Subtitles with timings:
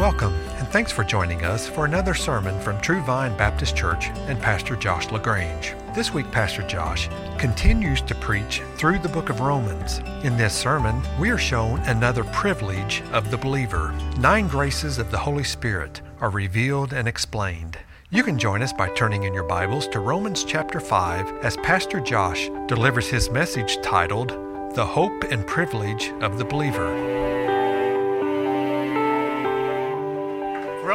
[0.00, 4.40] Welcome, and thanks for joining us for another sermon from True Vine Baptist Church and
[4.40, 5.74] Pastor Josh LaGrange.
[5.94, 9.98] This week, Pastor Josh continues to preach through the book of Romans.
[10.24, 13.92] In this sermon, we are shown another privilege of the believer.
[14.18, 17.76] Nine graces of the Holy Spirit are revealed and explained.
[18.08, 22.00] You can join us by turning in your Bibles to Romans chapter 5 as Pastor
[22.00, 24.30] Josh delivers his message titled,
[24.74, 27.19] The Hope and Privilege of the Believer.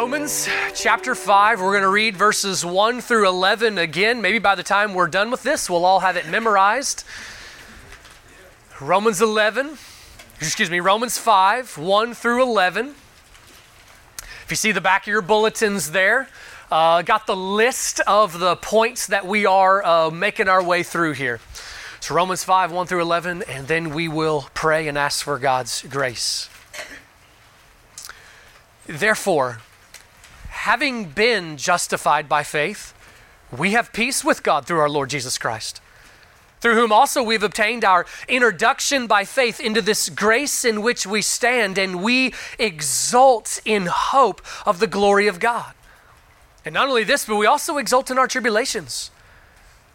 [0.05, 4.21] Romans chapter 5, we're going to read verses 1 through 11 again.
[4.21, 7.03] Maybe by the time we're done with this, we'll all have it memorized.
[8.79, 9.79] Romans 11,
[10.39, 12.89] excuse me, Romans 5, 1 through 11.
[14.19, 16.29] If you see the back of your bulletins there,
[16.69, 21.13] uh, got the list of the points that we are uh, making our way through
[21.13, 21.39] here.
[21.99, 25.81] So Romans 5, 1 through 11, and then we will pray and ask for God's
[25.81, 26.47] grace.
[28.85, 29.61] Therefore,
[30.65, 32.91] having been justified by faith,
[33.55, 35.79] we have peace with God through our Lord Jesus Christ,
[36.59, 41.21] through whom also we've obtained our introduction by faith into this grace in which we
[41.21, 45.75] stand, and we exult in hope of the glory of God.
[46.65, 49.11] And not only this, but we also exult in our tribulations,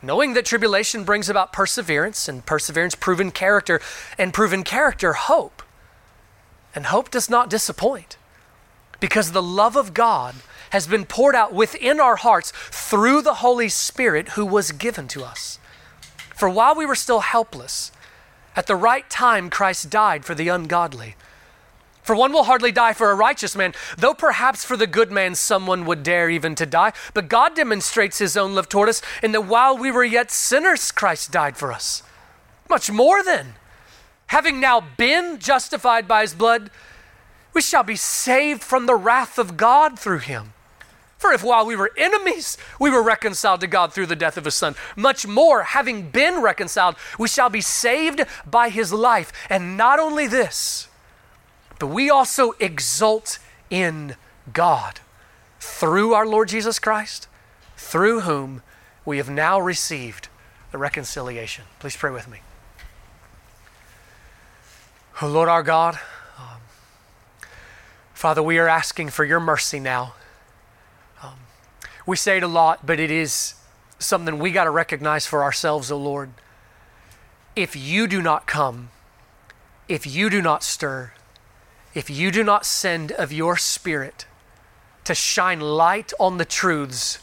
[0.00, 3.80] knowing that tribulation brings about perseverance, and perseverance, proven character,
[4.16, 5.64] and proven character, hope.
[6.76, 8.16] And hope does not disappoint,
[9.00, 10.36] because the love of God
[10.70, 15.22] has been poured out within our hearts through the Holy Spirit who was given to
[15.24, 15.58] us.
[16.34, 17.92] For while we were still helpless,
[18.56, 21.16] at the right time Christ died for the ungodly.
[22.02, 25.34] For one will hardly die for a righteous man, though perhaps for the good man
[25.34, 26.92] someone would dare even to die.
[27.14, 30.90] But God demonstrates his own love toward us in that while we were yet sinners,
[30.90, 32.02] Christ died for us.
[32.68, 33.54] Much more then,
[34.28, 36.70] having now been justified by his blood,
[37.52, 40.52] we shall be saved from the wrath of God through him.
[41.20, 44.46] For if while we were enemies, we were reconciled to God through the death of
[44.46, 49.30] his Son, much more, having been reconciled, we shall be saved by his life.
[49.50, 50.88] And not only this,
[51.78, 53.38] but we also exult
[53.68, 54.16] in
[54.54, 55.00] God
[55.60, 57.28] through our Lord Jesus Christ,
[57.76, 58.62] through whom
[59.04, 60.28] we have now received
[60.72, 61.64] the reconciliation.
[61.80, 62.38] Please pray with me.
[65.20, 65.98] Oh, Lord our God,
[66.38, 66.62] um,
[68.14, 70.14] Father, we are asking for your mercy now
[72.10, 73.54] we say it a lot, but it is
[74.00, 76.30] something we got to recognize for ourselves, O oh Lord.
[77.54, 78.90] If you do not come,
[79.86, 81.12] if you do not stir,
[81.94, 84.26] if you do not send of your Spirit
[85.04, 87.20] to shine light on the truths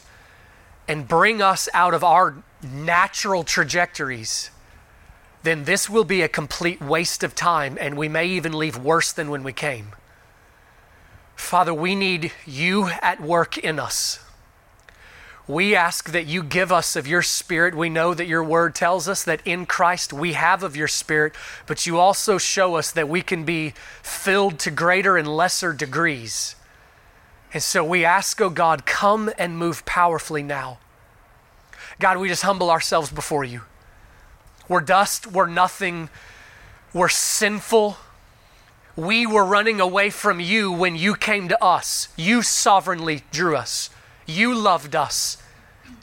[0.88, 4.50] and bring us out of our natural trajectories,
[5.42, 9.12] then this will be a complete waste of time and we may even leave worse
[9.12, 9.88] than when we came.
[11.36, 14.20] Father, we need you at work in us.
[15.48, 17.74] We ask that you give us of your Spirit.
[17.74, 21.34] We know that your word tells us that in Christ we have of your Spirit,
[21.66, 23.72] but you also show us that we can be
[24.02, 26.54] filled to greater and lesser degrees.
[27.54, 30.80] And so we ask, oh God, come and move powerfully now.
[31.98, 33.62] God, we just humble ourselves before you.
[34.68, 36.10] We're dust, we're nothing,
[36.92, 37.96] we're sinful.
[38.96, 42.08] We were running away from you when you came to us.
[42.16, 43.88] You sovereignly drew us.
[44.28, 45.38] You loved us.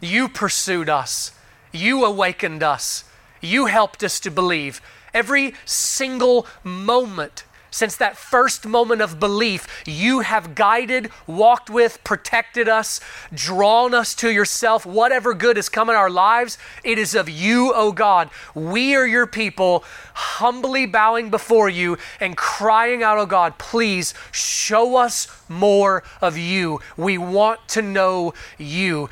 [0.02, 1.31] You pursued us.
[1.72, 3.03] You awakened us.
[3.40, 4.81] You helped us to believe.
[5.13, 7.44] Every single moment
[7.75, 13.02] since that first moment of belief, you have guided, walked with, protected us,
[13.34, 14.86] drawn us to yourself.
[14.86, 18.30] Whatever good has come in our lives, it is of you, O oh God.
[18.53, 24.96] We are your people, humbly bowing before you and crying out, Oh God, please show
[24.96, 26.80] us more of you.
[26.96, 29.09] We want to know you.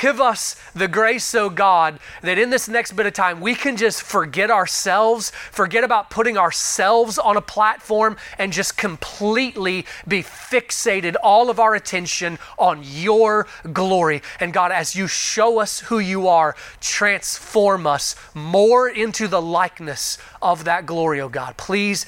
[0.00, 3.76] Give us the grace, oh God, that in this next bit of time we can
[3.76, 11.14] just forget ourselves, forget about putting ourselves on a platform, and just completely be fixated
[11.22, 14.22] all of our attention on your glory.
[14.40, 20.18] And God, as you show us who you are, transform us more into the likeness
[20.40, 21.56] of that glory, oh God.
[21.56, 22.06] Please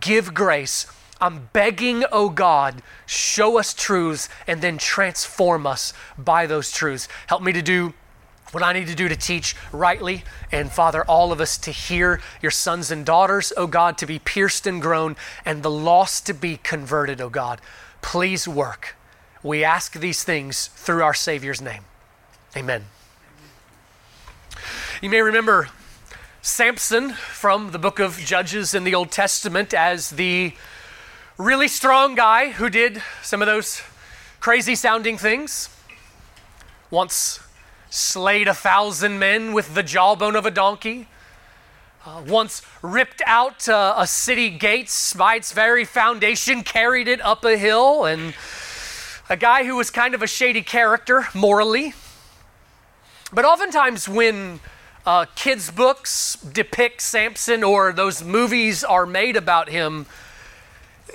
[0.00, 0.86] give grace
[1.20, 7.08] I'm begging, oh God, show us truths and then transform us by those truths.
[7.26, 7.94] Help me to do
[8.52, 10.24] what I need to do to teach rightly.
[10.52, 14.18] And Father, all of us to hear your sons and daughters, oh God, to be
[14.18, 17.60] pierced and grown, and the lost to be converted, oh God.
[18.02, 18.94] Please work.
[19.42, 21.84] We ask these things through our Savior's name.
[22.56, 22.84] Amen.
[25.02, 25.68] You may remember
[26.40, 30.54] Samson from the book of Judges in the Old Testament as the
[31.38, 33.82] really strong guy who did some of those
[34.40, 35.68] crazy sounding things.
[36.90, 37.40] Once
[37.90, 41.08] slayed a thousand men with the jawbone of a donkey.
[42.06, 47.44] Uh, once ripped out uh, a city gates by its very foundation, carried it up
[47.44, 48.32] a hill, and
[49.28, 51.92] a guy who was kind of a shady character morally.
[53.32, 54.60] But oftentimes, when
[55.04, 60.06] uh, kids' books depict Samson or those movies are made about him,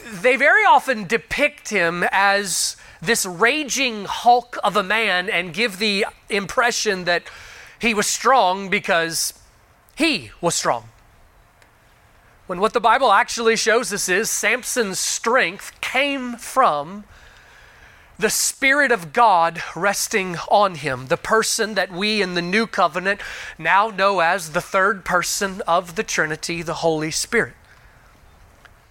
[0.06, 6.06] they very often depict him as this raging hulk of a man and give the
[6.30, 7.24] impression that
[7.80, 9.34] he was strong because
[9.96, 10.90] he was strong.
[12.48, 17.06] When what the Bible actually shows us is Samson's strength came from
[18.20, 23.20] the Spirit of God resting on him, the person that we in the new covenant
[23.58, 27.54] now know as the third person of the Trinity, the Holy Spirit.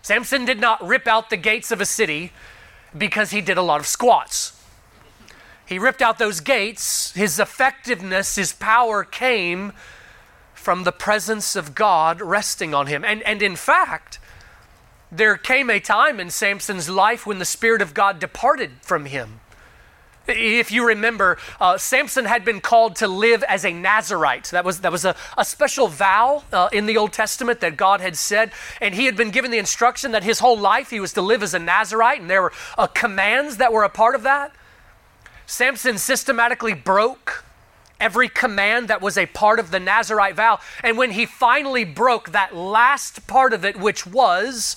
[0.02, 2.32] Samson did not rip out the gates of a city
[2.96, 4.60] because he did a lot of squats.
[5.66, 7.12] He ripped out those gates.
[7.12, 9.72] His effectiveness, his power came
[10.52, 13.04] from the presence of God resting on him.
[13.04, 14.18] And, and in fact,
[15.12, 19.40] there came a time in Samson's life when the Spirit of God departed from him.
[20.30, 24.50] If you remember, uh, Samson had been called to live as a Nazarite.
[24.50, 28.00] That was, that was a, a special vow uh, in the Old Testament that God
[28.00, 28.52] had said.
[28.80, 31.42] And he had been given the instruction that his whole life he was to live
[31.42, 34.52] as a Nazarite, and there were uh, commands that were a part of that.
[35.46, 37.44] Samson systematically broke
[38.00, 40.58] every command that was a part of the Nazarite vow.
[40.82, 44.76] And when he finally broke that last part of it, which was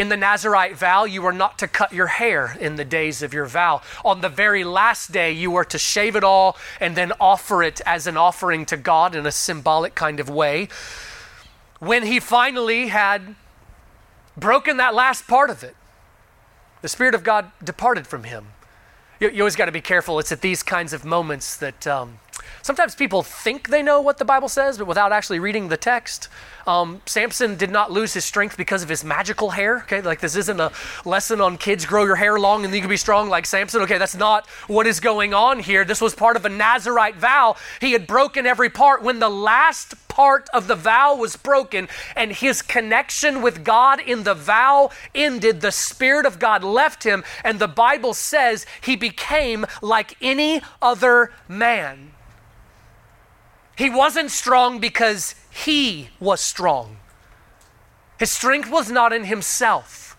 [0.00, 3.34] in the Nazarite vow, you were not to cut your hair in the days of
[3.34, 3.82] your vow.
[4.02, 7.82] On the very last day, you were to shave it all and then offer it
[7.84, 10.68] as an offering to God in a symbolic kind of way.
[11.80, 13.34] When he finally had
[14.38, 15.76] broken that last part of it,
[16.80, 18.46] the Spirit of God departed from him.
[19.20, 20.18] You, you always got to be careful.
[20.18, 22.20] It's at these kinds of moments that um,
[22.62, 26.28] sometimes people think they know what the Bible says, but without actually reading the text.
[26.66, 29.78] Um, Samson did not lose his strength because of his magical hair.
[29.78, 30.70] Okay, like this isn't a
[31.04, 33.82] lesson on kids grow your hair long and you can be strong like Samson.
[33.82, 35.84] Okay, that's not what is going on here.
[35.84, 37.56] This was part of a Nazarite vow.
[37.80, 39.02] He had broken every part.
[39.02, 44.24] When the last part of the vow was broken and his connection with God in
[44.24, 49.66] the vow ended, the Spirit of God left him, and the Bible says he became
[49.80, 52.12] like any other man.
[53.80, 56.98] He wasn't strong because he was strong.
[58.18, 60.18] His strength was not in himself.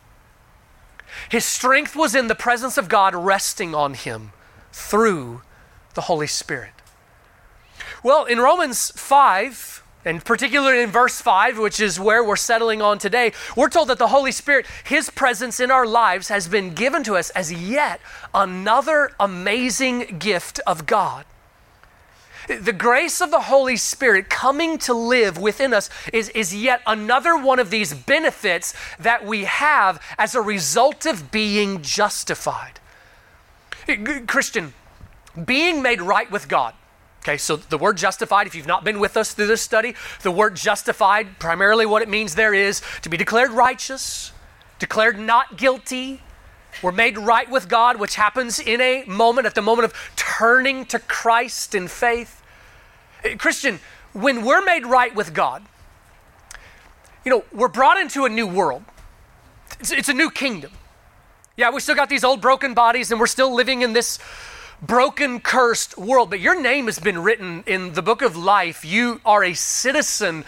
[1.30, 4.32] His strength was in the presence of God resting on him
[4.74, 5.44] through
[5.94, 6.74] the Holy Spirit.
[8.04, 12.98] Well, in Romans 5, and particularly in verse 5, which is where we're settling on
[12.98, 17.04] today, we're told that the Holy Spirit, His presence in our lives, has been given
[17.04, 18.02] to us as yet
[18.34, 21.26] another amazing gift of God.
[22.48, 27.38] The grace of the Holy Spirit coming to live within us is, is yet another
[27.38, 32.80] one of these benefits that we have as a result of being justified.
[34.28, 34.74] Christian,
[35.46, 36.74] being made right with God.
[37.24, 40.32] Okay, so the word justified, if you've not been with us through this study, the
[40.32, 44.32] word justified, primarily what it means there is to be declared righteous,
[44.80, 46.22] declared not guilty,
[46.82, 50.86] we're made right with God, which happens in a moment, at the moment of turning
[50.88, 52.42] to Christ in faith.
[53.24, 53.80] Eh, Christian,
[54.14, 55.64] when we're made right with God,
[57.24, 58.84] you know, we're brought into a new world.
[59.80, 60.72] It's, it's, a new kingdom.
[61.56, 64.20] Yeah, we still got these old broken bodies and we're still living in this
[64.82, 68.84] broken, cursed world, but your name has been written in the book of life.
[68.84, 70.44] You are a citizen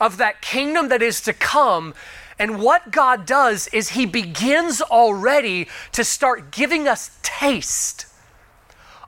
[0.00, 1.94] of that kingdom that is to come.
[2.38, 8.06] And what God does is He begins already to start giving us taste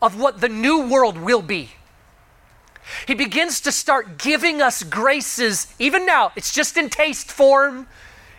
[0.02, 1.70] of what the new world will be.
[3.06, 7.86] He begins to start giving us graces, even now, it's just in taste form,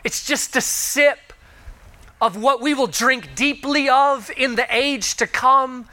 [0.04, 1.34] it's just a sip
[2.20, 5.88] of what we will drink deeply of in the age to come.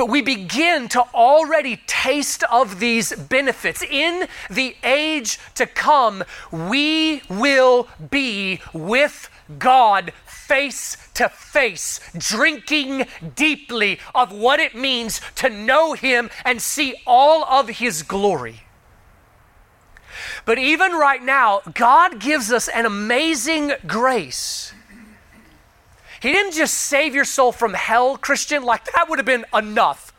[0.00, 3.82] But we begin to already taste of these benefits.
[3.82, 9.28] In the age to come, we will be with
[9.58, 16.94] God face to face, drinking deeply of what it means to know Him and see
[17.06, 18.62] all of His glory.
[20.46, 24.72] But even right now, God gives us an amazing grace.
[26.20, 30.12] He didn't just save your soul from hell, Christian, like that would have been enough.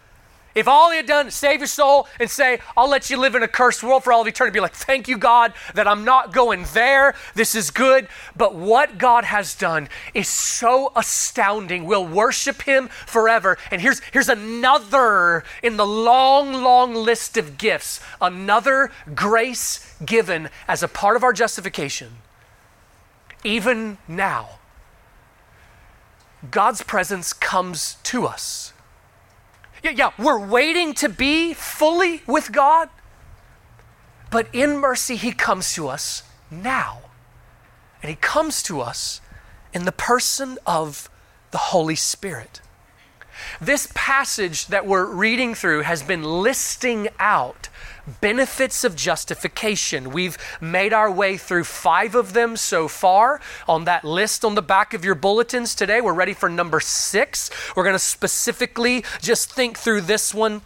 [0.53, 3.35] If all he had done is save your soul and say, I'll let you live
[3.35, 6.03] in a cursed world for all of eternity, be like, thank you, God, that I'm
[6.03, 7.15] not going there.
[7.35, 8.07] This is good.
[8.35, 11.85] But what God has done is so astounding.
[11.85, 13.57] We'll worship him forever.
[13.69, 20.83] And here's, here's another in the long, long list of gifts, another grace given as
[20.83, 22.17] a part of our justification.
[23.43, 24.59] Even now,
[26.49, 28.73] God's presence comes to us.
[29.83, 32.89] Yeah, yeah, we're waiting to be fully with God,
[34.29, 36.99] but in mercy, He comes to us now.
[38.01, 39.21] And He comes to us
[39.73, 41.09] in the person of
[41.51, 42.61] the Holy Spirit.
[43.59, 47.69] This passage that we're reading through has been listing out
[48.19, 50.11] benefits of justification.
[50.11, 54.61] We've made our way through five of them so far on that list on the
[54.61, 56.01] back of your bulletins today.
[56.01, 57.49] We're ready for number six.
[57.75, 60.61] We're going to specifically just think through this one.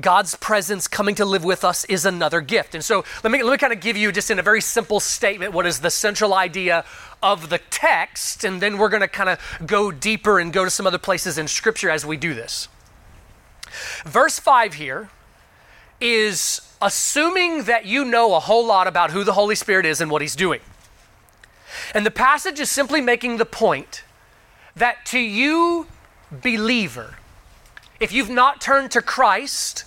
[0.00, 2.74] God's presence coming to live with us is another gift.
[2.74, 5.00] And so let me, let me kind of give you, just in a very simple
[5.00, 6.84] statement, what is the central idea
[7.20, 8.44] of the text.
[8.44, 11.36] And then we're going to kind of go deeper and go to some other places
[11.36, 12.68] in Scripture as we do this.
[14.04, 15.10] Verse 5 here
[16.00, 20.10] is assuming that you know a whole lot about who the Holy Spirit is and
[20.10, 20.60] what He's doing.
[21.94, 24.02] And the passage is simply making the point
[24.76, 25.86] that to you,
[26.30, 27.16] believer,
[28.00, 29.84] if you've not turned to Christ,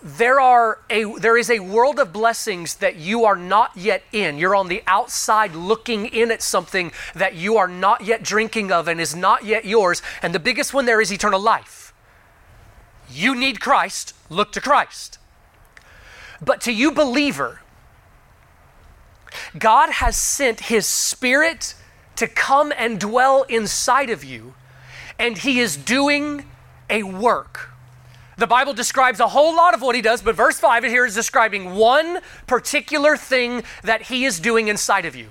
[0.00, 4.38] there are a there is a world of blessings that you are not yet in.
[4.38, 8.86] You're on the outside looking in at something that you are not yet drinking of
[8.86, 10.00] and is not yet yours.
[10.22, 11.92] And the biggest one there is eternal life.
[13.10, 15.18] You need christ look to christ
[16.40, 17.60] but to you, believer,
[19.58, 21.74] God has sent His Spirit
[22.16, 24.54] to come and dwell inside of you,
[25.18, 26.44] and He is doing
[26.90, 27.70] a work.
[28.36, 31.14] The Bible describes a whole lot of what He does, but verse 5 here is
[31.14, 35.30] describing one particular thing that He is doing inside of you.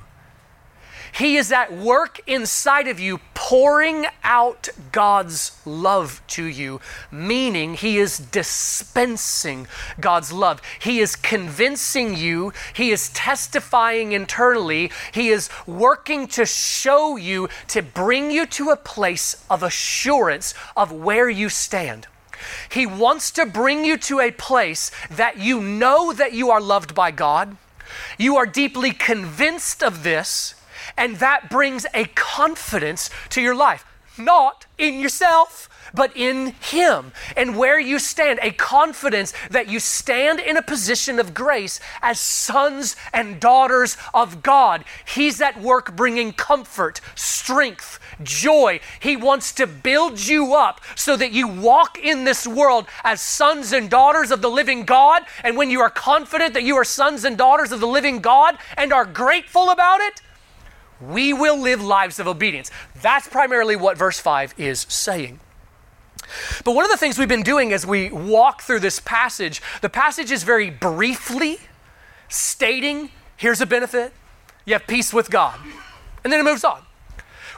[1.17, 7.97] He is at work inside of you, pouring out God's love to you, meaning He
[7.97, 9.67] is dispensing
[9.99, 10.61] God's love.
[10.79, 17.81] He is convincing you, He is testifying internally, He is working to show you, to
[17.81, 22.05] bring you to a place of assurance of where you stand.
[22.69, 26.93] He wants to bring you to a place that you know that you are loved
[26.93, 27.57] by God.
[28.19, 30.53] You are deeply convinced of this
[30.97, 33.85] and that brings a confidence to your life,
[34.17, 40.39] not in yourself, but in Him and where you stand, a confidence that you stand
[40.39, 44.83] in a position of grace as sons and daughters of God.
[45.05, 48.79] He's at work bringing comfort, strength, joy.
[48.99, 53.73] He wants to build you up so that you walk in this world as sons
[53.73, 55.23] and daughters of the living God.
[55.43, 58.57] And when you are confident that you are sons and daughters of the living God
[58.75, 60.21] and are grateful about it,
[61.01, 62.71] we will live lives of obedience.
[63.01, 65.39] That's primarily what verse 5 is saying.
[66.65, 69.89] But one of the things we've been doing as we walk through this passage, the
[69.89, 71.59] passage is very briefly
[72.29, 74.13] stating here's a benefit,
[74.65, 75.59] you have peace with God.
[76.23, 76.81] And then it moves on.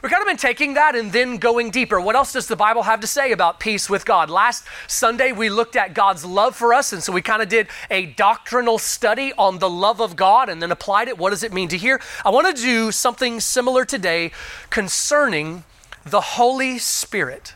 [0.02, 2.00] We've kind of been taking that and then going deeper.
[2.00, 4.30] What else does the Bible have to say about peace with God?
[4.30, 7.68] Last Sunday, we looked at God's love for us, and so we kind of did
[7.90, 11.18] a doctrinal study on the love of God and then applied it.
[11.18, 12.00] What does it mean to hear?
[12.24, 14.32] I want to do something similar today
[14.70, 15.64] concerning
[16.06, 17.54] the Holy Spirit.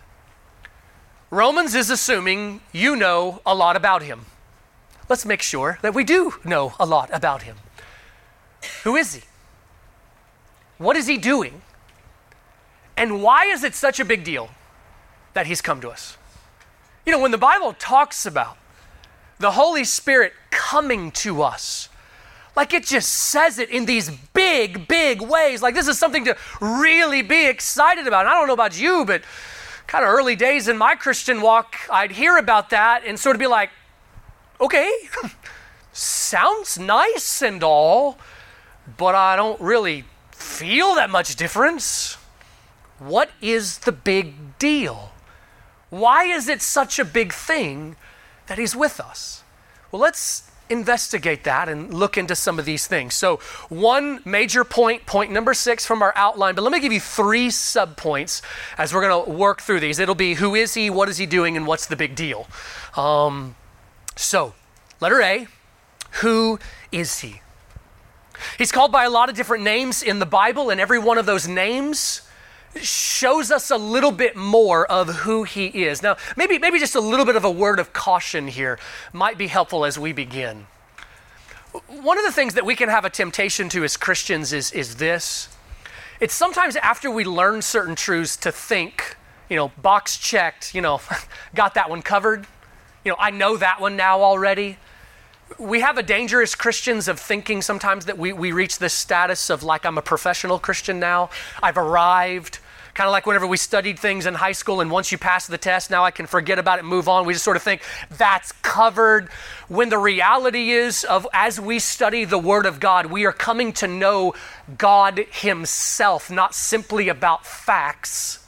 [1.31, 4.27] Romans is assuming you know a lot about him.
[5.09, 7.57] Let's make sure that we do know a lot about him.
[8.83, 9.23] Who is he?
[10.77, 11.63] What is he doing?
[12.97, 14.51] And why is it such a big deal
[15.33, 16.17] that he's come to us?
[17.07, 18.57] You know, when the Bible talks about
[19.39, 21.89] the Holy Spirit coming to us,
[22.57, 25.61] like it just says it in these big, big ways.
[25.61, 28.21] Like this is something to really be excited about.
[28.21, 29.23] And I don't know about you, but
[29.87, 33.41] kind of early days in my Christian walk, I'd hear about that and sort of
[33.41, 33.71] be like,
[34.61, 34.91] okay,
[35.93, 38.19] sounds nice and all,
[38.97, 42.17] but I don't really feel that much difference.
[42.99, 45.13] What is the big deal?
[45.91, 47.97] Why is it such a big thing
[48.47, 49.43] that He's with us?
[49.91, 53.15] Well, let's investigate that and look into some of these things.
[53.15, 53.37] So,
[53.69, 57.49] one major point, point number six from our outline, but let me give you three
[57.49, 58.43] subpoints
[58.79, 59.99] as we're going to work through these.
[59.99, 62.49] It'll be who is He, what is He doing, and what's the big deal.
[62.97, 63.57] Um,
[64.17, 64.55] so,
[65.01, 65.47] letter A,
[66.23, 66.59] who
[66.91, 67.41] is He?
[68.59, 71.27] He's called by a lot of different names in the Bible, and every one of
[71.27, 72.23] those names
[72.81, 76.03] shows us a little bit more of who he is.
[76.03, 78.79] Now, maybe, maybe just a little bit of a word of caution here
[79.13, 80.67] might be helpful as we begin.
[81.89, 84.97] One of the things that we can have a temptation to as Christians is, is
[84.97, 85.49] this.
[86.21, 89.17] It's sometimes after we learn certain truths to think,
[89.49, 91.01] you know, box checked, you know,
[91.55, 92.47] got that one covered.
[93.05, 94.79] You know, I know that one now already
[95.59, 99.51] we have a danger as Christians of thinking sometimes that we, we reach this status
[99.51, 101.31] of like, I'm a professional Christian now.
[101.63, 102.59] I've arrived.
[102.95, 105.59] Kind of like whenever we studied things in high school, and once you pass the
[105.59, 107.27] test, now I can forget about it move on.
[107.27, 109.29] We just sort of think that's covered.
[109.69, 113.73] When the reality is, of as we study the Word of God, we are coming
[113.75, 114.35] to know
[114.79, 118.39] God Himself, not simply about facts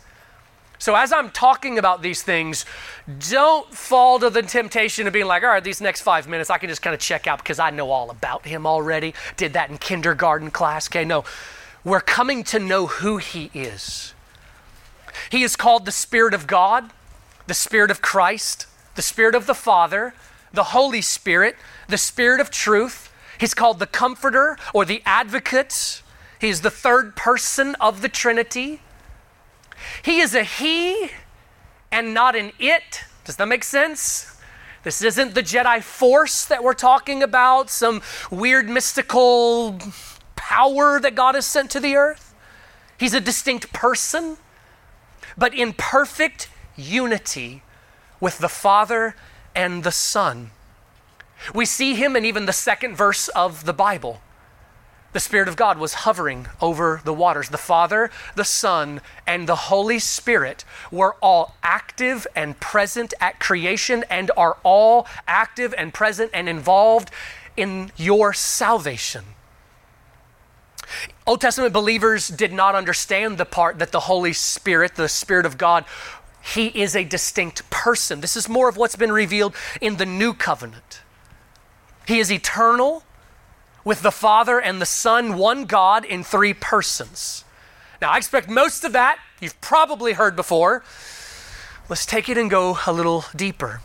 [0.79, 2.67] so, as I'm talking about these things,
[3.31, 6.59] don't fall to the temptation of being like, all right, these next five minutes, I
[6.59, 9.15] can just kind of check out because I know all about him already.
[9.37, 10.89] Did that in kindergarten class.
[10.89, 11.25] Okay, no.
[11.83, 14.13] We're coming to know who he is.
[15.31, 16.93] He is called the Spirit of God,
[17.47, 20.15] the Spirit of Christ, the Spirit of the Father,
[20.53, 21.57] the Holy Spirit,
[21.89, 23.13] the Spirit of truth.
[23.39, 26.03] He's called the Comforter or the Advocate.
[26.41, 28.81] He's the third person of the Trinity.
[30.03, 31.11] He is a he
[31.93, 33.05] and not an it.
[33.25, 34.37] Does that make sense?
[34.83, 39.79] This isn't the Jedi Force that we're talking about, some weird mystical
[40.37, 42.35] power that God has sent to the earth.
[42.99, 44.37] He's a distinct person,
[45.37, 47.63] but in perfect unity
[48.21, 49.15] with the Father
[49.55, 50.51] and the Son.
[51.55, 54.21] We see him in even the second verse of the Bible
[55.17, 57.49] the Spirit of God was hovering over the waters.
[57.49, 64.05] The Father, the Son, and the Holy Spirit were all active and present at creation
[64.11, 67.11] and are all active and present and involved
[67.57, 69.25] in your salvation.
[71.27, 75.59] Old Testament believers did not understand the part that the Holy Spirit, the Spirit of
[75.59, 75.85] God,
[76.55, 78.21] he is a distinct person.
[78.21, 81.03] This is more of what's been revealed in the new covenant.
[82.07, 83.03] He is eternal
[83.85, 87.45] with the Father and the Son, one God in three persons.
[88.01, 90.85] Now, I expect most of that you've probably heard before.
[91.89, 93.81] Let's take it and go a little deeper.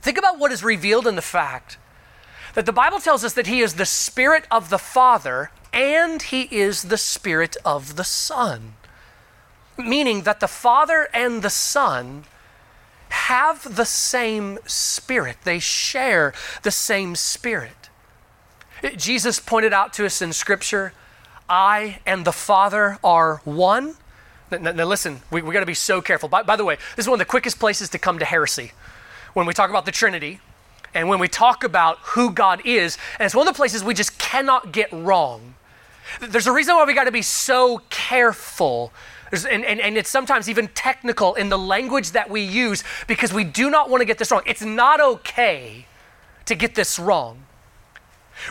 [0.00, 1.78] Think about what is revealed in the fact
[2.54, 6.42] that the Bible tells us that He is the Spirit of the Father and He
[6.42, 8.74] is the Spirit of the Son.
[9.76, 12.24] Meaning that the Father and the Son
[13.08, 17.90] have the same Spirit, they share the same Spirit.
[18.96, 20.92] Jesus pointed out to us in Scripture,
[21.48, 23.94] I and the Father are one.
[24.50, 26.28] Now, now listen, we, we got to be so careful.
[26.28, 28.72] By, by the way, this is one of the quickest places to come to heresy.
[29.32, 30.40] When we talk about the Trinity,
[30.94, 33.94] and when we talk about who God is, and it's one of the places we
[33.94, 35.54] just cannot get wrong.
[36.20, 38.92] There's a reason why we got to be so careful.
[39.32, 43.42] And, and, and, it's sometimes even technical in the language that we use because we
[43.42, 44.42] do not want to get this wrong.
[44.46, 45.86] It's not okay
[46.44, 47.43] to get this wrong.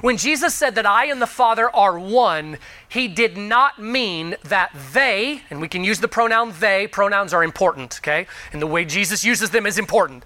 [0.01, 4.75] When Jesus said that I and the Father are one, he did not mean that
[4.93, 8.27] they, and we can use the pronoun they, pronouns are important, okay?
[8.51, 10.23] And the way Jesus uses them is important.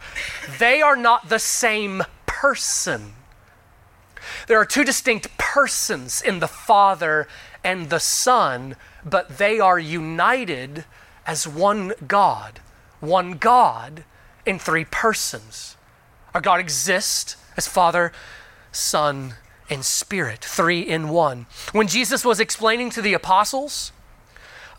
[0.60, 3.14] They are not the same person.
[4.48, 7.28] There are two distinct persons in the Father
[7.64, 10.86] and the Son, but they are united
[11.26, 12.60] as one God.
[13.00, 14.06] One God
[14.46, 15.76] in three persons.
[16.34, 18.12] Our God exists as Father,
[18.72, 19.34] Son,
[19.70, 21.46] and Spirit, three in one.
[21.72, 23.92] When Jesus was explaining to the apostles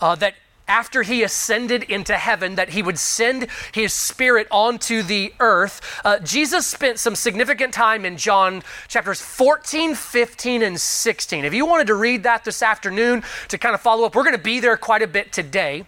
[0.00, 0.34] uh, that
[0.68, 6.18] after he ascended into heaven that he would send his spirit onto the earth uh,
[6.18, 11.86] jesus spent some significant time in john chapters 14 15 and 16 if you wanted
[11.86, 14.76] to read that this afternoon to kind of follow up we're going to be there
[14.76, 15.86] quite a bit today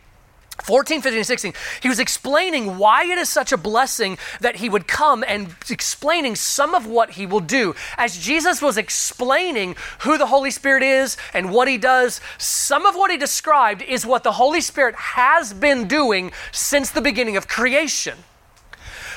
[0.62, 4.86] 14, 15, 16, he was explaining why it is such a blessing that he would
[4.86, 7.74] come and explaining some of what he will do.
[7.96, 12.94] As Jesus was explaining who the Holy Spirit is and what he does, some of
[12.94, 17.48] what he described is what the Holy Spirit has been doing since the beginning of
[17.48, 18.18] creation.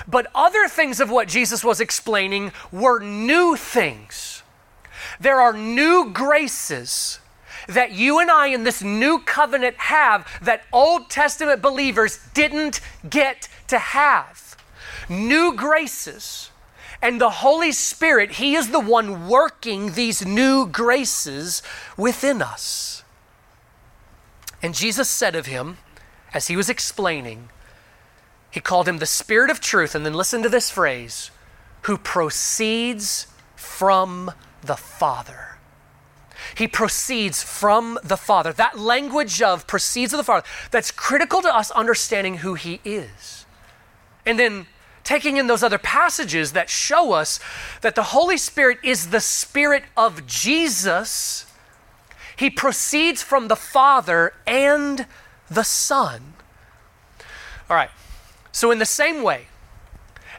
[0.08, 4.44] But other things of what Jesus was explaining were new things.
[5.20, 7.20] There are new graces
[7.68, 13.48] that you and I in this new covenant have that Old Testament believers didn't get
[13.68, 14.58] to have.
[15.10, 16.52] New graces.
[17.02, 21.62] And the Holy Spirit, He is the one working these new graces
[21.98, 23.04] within us.
[24.62, 25.78] And Jesus said of Him,
[26.34, 27.50] as He was explaining,
[28.50, 29.96] He called Him the Spirit of truth.
[29.96, 31.30] And then listen to this phrase
[31.82, 35.53] who proceeds from the Father.
[36.56, 38.54] He proceeds from the Father.
[38.54, 43.46] That language of proceeds of the Father, that's critical to us understanding who He is.
[44.26, 44.68] And then
[45.04, 47.40] taking in those other passages that show us
[47.82, 51.46] that the Holy Spirit is the Spirit of Jesus.
[52.36, 55.06] He proceeds from the Father and
[55.50, 56.34] the Son.
[57.70, 57.92] All right,
[58.52, 59.48] so in the same way,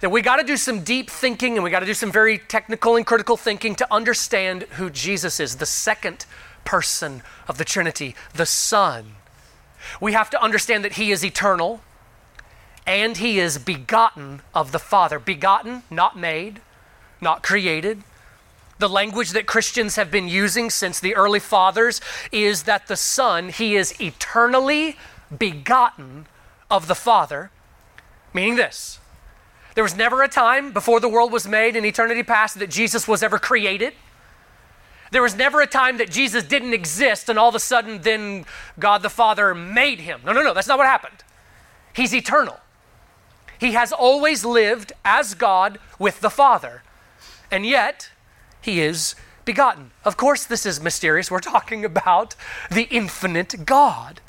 [0.04, 2.36] that we got to do some deep thinking and we got to do some very
[2.36, 6.26] technical and critical thinking to understand who Jesus is, the second
[6.66, 9.12] person of the Trinity, the Son.
[10.02, 11.80] We have to understand that He is eternal
[12.86, 15.18] and He is begotten of the Father.
[15.18, 16.60] Begotten, not made,
[17.22, 18.02] not created.
[18.78, 23.48] The language that Christians have been using since the early fathers is that the Son,
[23.48, 24.98] He is eternally
[25.34, 26.26] begotten
[26.70, 27.50] of the Father,
[28.34, 28.98] meaning this
[29.74, 33.08] there was never a time before the world was made in eternity past that Jesus
[33.08, 33.94] was ever created.
[35.10, 38.46] There was never a time that Jesus didn't exist and all of a sudden then
[38.78, 40.20] God the Father made him.
[40.24, 41.24] No, no, no, that's not what happened.
[41.94, 42.58] He's eternal.
[43.58, 46.82] He has always lived as God with the Father.
[47.50, 48.10] And yet,
[48.60, 49.92] he is begotten.
[50.04, 51.30] Of course, this is mysterious.
[51.30, 52.34] We're talking about
[52.70, 54.20] the infinite God.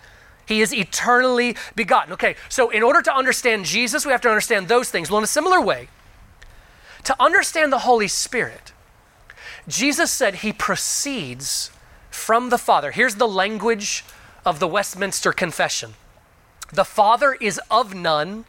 [0.46, 2.14] He is eternally begotten.
[2.14, 5.10] Okay, so in order to understand Jesus, we have to understand those things.
[5.10, 5.90] Well, in a similar way,
[7.04, 8.74] to understand the Holy Spirit,
[9.68, 11.72] Jesus said he proceeds
[12.10, 12.92] from the Father.
[12.92, 14.04] Here's the language
[14.46, 15.96] of the Westminster Confession
[16.72, 18.46] The Father is of none,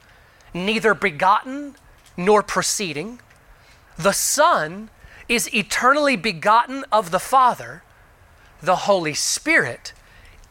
[0.52, 1.76] neither begotten
[2.16, 3.20] nor proceeding.
[3.98, 4.90] The Son
[5.28, 7.82] is eternally begotten of the Father.
[8.62, 9.92] The Holy Spirit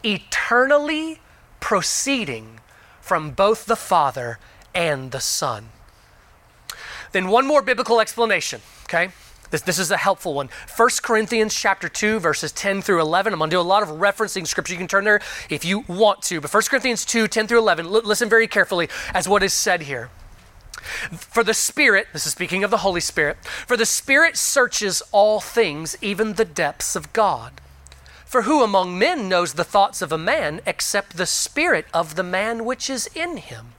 [0.03, 1.19] eternally
[1.65, 2.59] proceeding
[3.01, 4.37] from both the Father
[4.75, 5.69] and the Son.
[7.11, 9.09] Then one more biblical explanation, okay?
[9.49, 10.49] This, this is a helpful one.
[10.77, 13.33] 1 Corinthians chapter 2, verses 10 through 11.
[13.33, 14.73] I'm going to do a lot of referencing scripture.
[14.73, 16.39] You can turn there if you want to.
[16.39, 19.81] But 1 Corinthians 2, 10 through 11, l- listen very carefully as what is said
[19.81, 20.11] here.
[21.17, 25.39] For the Spirit, this is speaking of the Holy Spirit, for the Spirit searches all
[25.39, 27.59] things, even the depths of God.
[28.25, 32.23] For who among men knows the thoughts of a man except the spirit of the
[32.23, 33.73] man which is in him?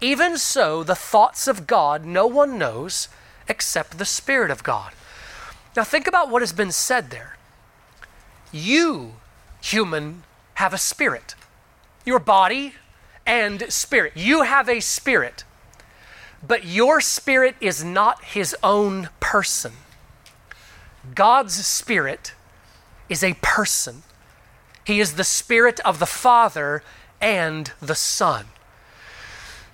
[0.00, 3.08] Even so, the thoughts of God no one knows
[3.48, 4.92] except the Spirit of God.
[5.76, 7.36] Now, think about what has been said there.
[8.52, 9.14] You,
[9.60, 10.22] human,
[10.54, 11.34] have a spirit,
[12.04, 12.74] your body
[13.26, 14.12] and spirit.
[14.16, 15.44] You have a spirit,
[16.46, 19.72] but your spirit is not his own person.
[21.14, 22.32] God's spirit
[23.08, 24.02] is a person.
[24.84, 26.82] He is the Spirit of the Father
[27.20, 28.46] and the Son.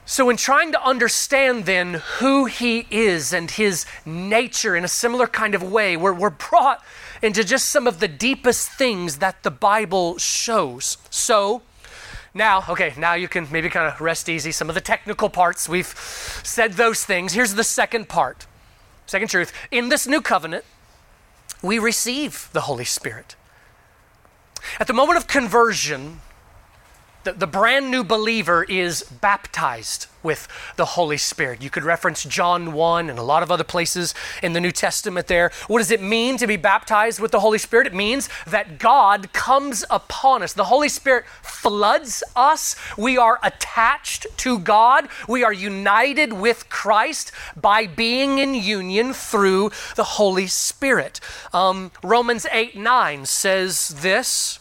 [0.07, 5.27] So, in trying to understand then who He is and His nature in a similar
[5.27, 6.85] kind of way, we're, we're brought
[7.23, 10.99] into just some of the deepest things that the Bible shows.
[11.09, 11.63] So,
[12.35, 14.53] now, okay, now you can maybe kind of rest easy.
[14.53, 15.87] Some of the technical parts, we've
[16.43, 17.33] said those things.
[17.33, 18.47] Here's the second part.
[19.07, 19.53] Second truth.
[19.71, 20.65] In this new covenant,
[21.65, 23.37] we receive the Holy Spirit.
[24.79, 26.21] At the moment of conversion,
[27.25, 31.63] the, the brand new believer is baptized with the Holy Spirit.
[31.63, 35.27] You could reference John 1 and a lot of other places in the New Testament
[35.27, 35.53] there.
[35.69, 37.87] What does it mean to be baptized with the Holy Spirit?
[37.87, 40.53] It means that God comes upon us.
[40.53, 42.77] The Holy Spirit floods us.
[42.97, 45.09] We are attached to God.
[45.29, 51.21] We are united with Christ by being in union through the Holy Spirit.
[51.53, 54.59] Um, Romans 8 9 says this.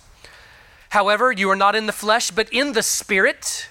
[0.90, 3.70] However, you are not in the flesh, but in the Spirit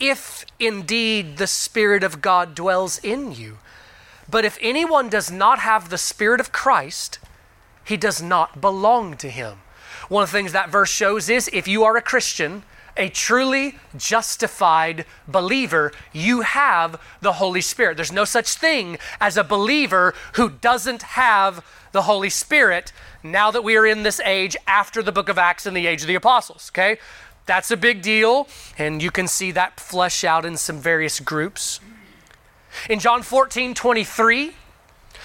[0.00, 3.58] if indeed the Spirit of God dwells in you.
[4.28, 7.18] But if anyone does not have the Spirit of Christ,
[7.84, 9.58] he does not belong to him.
[10.08, 12.62] One of the things that verse shows is if you are a Christian,
[12.96, 17.96] a truly justified believer, you have the Holy Spirit.
[17.96, 22.92] There's no such thing as a believer who doesn't have the Holy Spirit
[23.22, 26.02] now that we are in this age after the book of Acts and the age
[26.02, 26.98] of the apostles, okay?
[27.46, 28.48] That's a big deal,
[28.78, 31.80] and you can see that flesh out in some various groups.
[32.88, 34.54] In John 14, 23,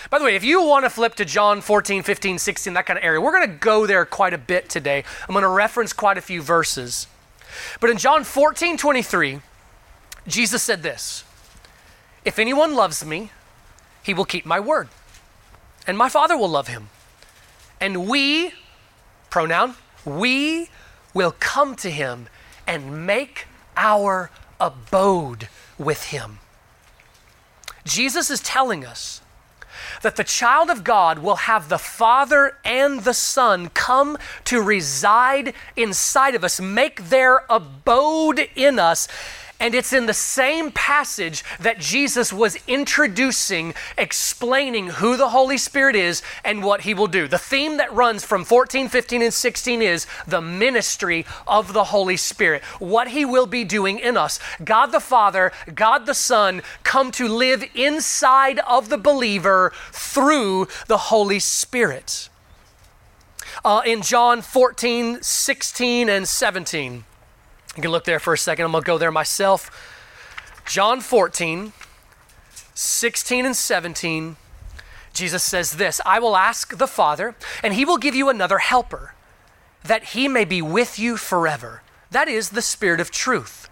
[0.09, 2.97] by the way, if you want to flip to John 14, 15, 16, that kind
[2.97, 5.03] of area, we're going to go there quite a bit today.
[5.27, 7.07] I'm going to reference quite a few verses.
[7.79, 9.41] But in John 14, 23,
[10.27, 11.23] Jesus said this
[12.23, 13.31] If anyone loves me,
[14.03, 14.89] he will keep my word,
[15.87, 16.89] and my Father will love him.
[17.81, 18.53] And we,
[19.29, 19.75] pronoun,
[20.05, 20.69] we
[21.15, 22.27] will come to him
[22.67, 25.47] and make our abode
[25.79, 26.37] with him.
[27.83, 29.21] Jesus is telling us
[30.01, 35.53] that the child of God will have the Father and the Son come to reside
[35.75, 39.07] inside of us, make their abode in us.
[39.59, 45.95] And it's in the same passage that Jesus was introducing, explaining who the Holy Spirit
[45.95, 47.27] is and what he will do.
[47.27, 52.17] The theme that runs from 14, 15, and 16 is the ministry of the Holy
[52.17, 54.39] Spirit, what he will be doing in us.
[54.63, 60.97] God the Father, God the Son come to live inside of the believer through the
[60.97, 62.29] Holy Spirit.
[63.63, 67.05] Uh, in John 14, 16, and 17.
[67.75, 68.65] You can look there for a second.
[68.65, 69.69] I'm going to go there myself.
[70.65, 71.73] John 14,
[72.73, 74.37] 16 and 17.
[75.13, 79.13] Jesus says this I will ask the Father, and he will give you another helper,
[79.83, 81.81] that he may be with you forever.
[82.11, 83.69] That is the Spirit of truth,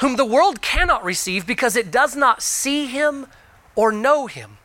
[0.00, 3.26] whom the world cannot receive because it does not see him
[3.74, 4.58] or know him.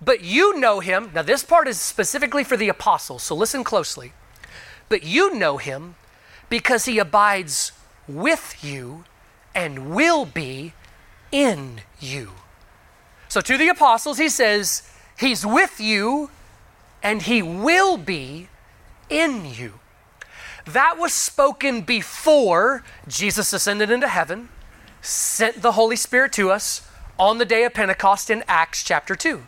[0.00, 1.10] But you know him.
[1.14, 4.12] Now, this part is specifically for the apostles, so listen closely.
[4.88, 5.96] But you know him
[6.48, 7.72] because he abides
[8.08, 9.04] with you
[9.54, 10.72] and will be
[11.32, 12.32] in you.
[13.28, 14.82] So to the apostles, he says,
[15.18, 16.30] He's with you
[17.02, 18.48] and he will be
[19.08, 19.74] in you.
[20.66, 24.48] That was spoken before Jesus ascended into heaven,
[25.00, 26.86] sent the Holy Spirit to us
[27.18, 29.46] on the day of Pentecost in Acts chapter 2.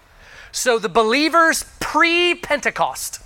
[0.53, 3.21] So the believers pre Pentecost,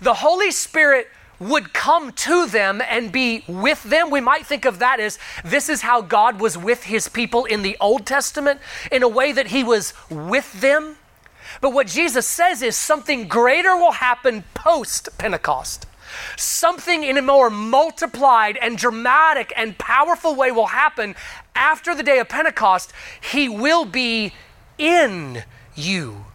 [0.00, 1.08] the Holy Spirit
[1.48, 4.10] would come to them and be with them.
[4.10, 7.62] We might think of that as this is how God was with his people in
[7.62, 10.96] the Old Testament, in a way that he was with them.
[11.60, 15.86] But what Jesus says is something greater will happen post Pentecost.
[16.36, 21.14] Something in a more multiplied and dramatic and powerful way will happen
[21.54, 22.92] after the day of Pentecost.
[23.32, 24.34] He will be
[24.78, 26.26] in you.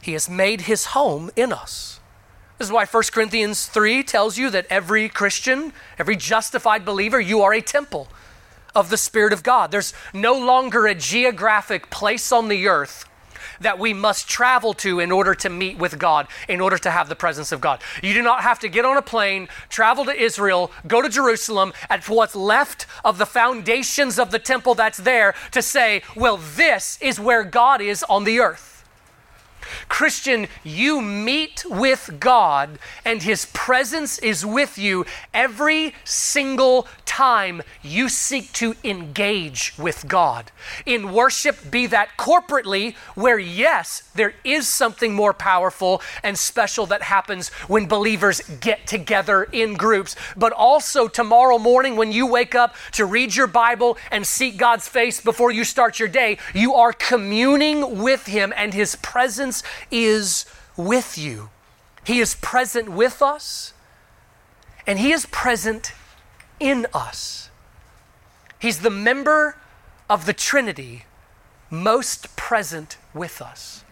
[0.00, 1.91] He has made his home in us.
[2.62, 7.42] This is why 1 Corinthians 3 tells you that every Christian, every justified believer, you
[7.42, 8.06] are a temple
[8.72, 9.72] of the Spirit of God.
[9.72, 13.04] There's no longer a geographic place on the earth
[13.60, 17.08] that we must travel to in order to meet with God, in order to have
[17.08, 17.80] the presence of God.
[18.00, 21.72] You do not have to get on a plane, travel to Israel, go to Jerusalem,
[21.90, 26.96] at what's left of the foundations of the temple that's there to say, well, this
[27.00, 28.71] is where God is on the earth.
[29.88, 38.08] Christian, you meet with God and His presence is with you every single time you
[38.08, 40.50] seek to engage with God.
[40.86, 47.02] In worship, be that corporately, where yes, there is something more powerful and special that
[47.02, 52.74] happens when believers get together in groups, but also tomorrow morning when you wake up
[52.92, 56.94] to read your Bible and seek God's face before you start your day, you are
[56.94, 60.46] communing with Him and His presence is
[60.76, 61.50] with you.
[62.04, 63.72] He is present with us,
[64.86, 65.92] and He is present
[66.58, 67.50] in us.
[68.58, 69.56] He's the member
[70.08, 71.04] of the Trinity
[71.70, 73.84] most present with us.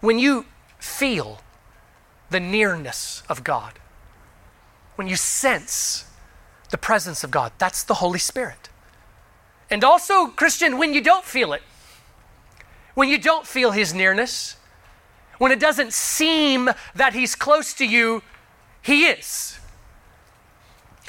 [0.00, 0.46] When you
[0.78, 1.40] feel
[2.30, 3.74] the nearness of God,
[4.96, 6.06] when you sense
[6.70, 8.68] the presence of God, that's the Holy Spirit.
[9.70, 11.62] And also, Christian, when you don't feel it,
[12.94, 14.56] when you don't feel His nearness,
[15.40, 18.22] when it doesn't seem that He's close to you,
[18.82, 19.58] He is.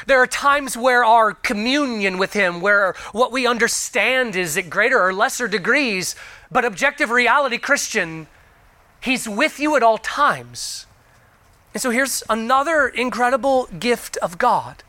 [0.07, 5.05] There are times where our communion with Him, where what we understand is at greater
[5.05, 6.15] or lesser degrees,
[6.49, 8.27] but objective reality, Christian,
[9.01, 10.85] He's with you at all times.
[11.73, 14.81] And so here's another incredible gift of God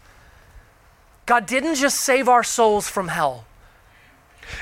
[1.26, 3.44] God didn't just save our souls from hell.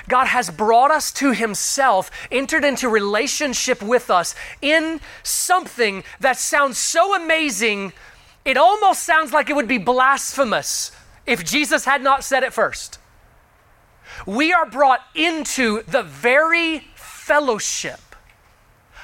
[0.09, 6.79] God has brought us to Himself, entered into relationship with us in something that sounds
[6.79, 7.93] so amazing,
[8.45, 10.93] it almost sounds like it would be blasphemous
[11.27, 12.99] if Jesus had not said it first.
[14.27, 18.01] We are brought into the very fellowship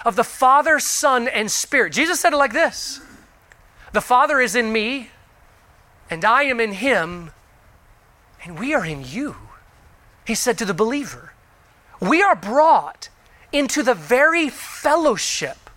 [0.05, 1.93] of the Father, Son, and Spirit.
[1.93, 3.01] Jesus said it like this
[3.93, 5.11] The Father is in me,
[6.11, 7.31] and I am in Him,
[8.45, 9.37] and we are in you.
[10.27, 11.33] He said to the believer,
[12.01, 13.09] We are brought
[13.53, 15.71] into the very fellowship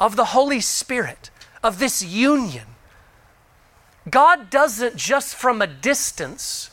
[0.00, 1.30] of the Holy Spirit,
[1.62, 2.66] of this union.
[4.10, 6.70] God doesn't just from a distance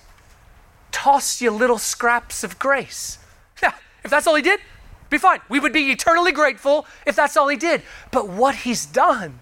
[0.91, 3.19] toss you little scraps of grace.
[4.01, 4.61] If that's all He did,
[5.09, 5.41] be fine.
[5.49, 7.83] We would be eternally grateful if that's all He did.
[8.11, 9.41] But what He's done,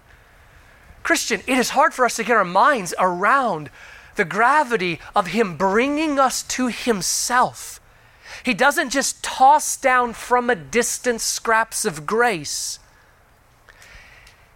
[1.02, 3.70] Christian, it is hard for us to get our minds around
[4.18, 7.80] the gravity of Him bringing us to Himself.
[8.44, 12.78] He doesn't just toss down from a distance scraps of grace.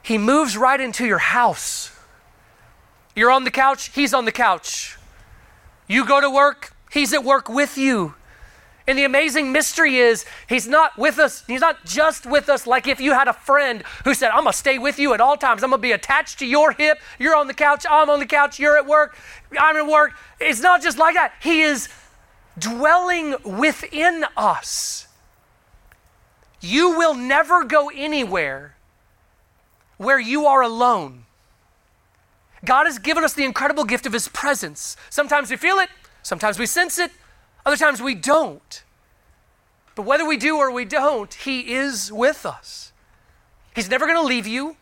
[0.03, 1.91] He moves right into your house.
[3.17, 4.99] You're on the couch, He's on the couch.
[5.89, 8.15] You go to work, He's at work with you.
[8.87, 12.87] And the amazing mystery is, He's not with us, He's not just with us like
[12.87, 15.63] if you had a friend who said, I'm gonna stay with you at all times.
[15.63, 16.99] I'm gonna be attached to your hip.
[17.19, 19.17] You're on the couch, I'm on the couch, you're at work,
[19.59, 20.13] I'm at work.
[20.41, 21.33] It's not just like that.
[21.41, 21.89] He is
[22.59, 25.07] dwelling within us.
[26.61, 28.77] You will never go anywhere
[29.97, 31.25] where you are alone.
[32.65, 34.97] God has given us the incredible gift of His presence.
[35.11, 35.89] Sometimes we feel it,
[36.23, 37.11] sometimes we sense it,
[37.65, 38.83] other times we don't.
[39.95, 42.93] But whether we do or we don't, He is with us.
[43.75, 44.77] He's never going to leave you,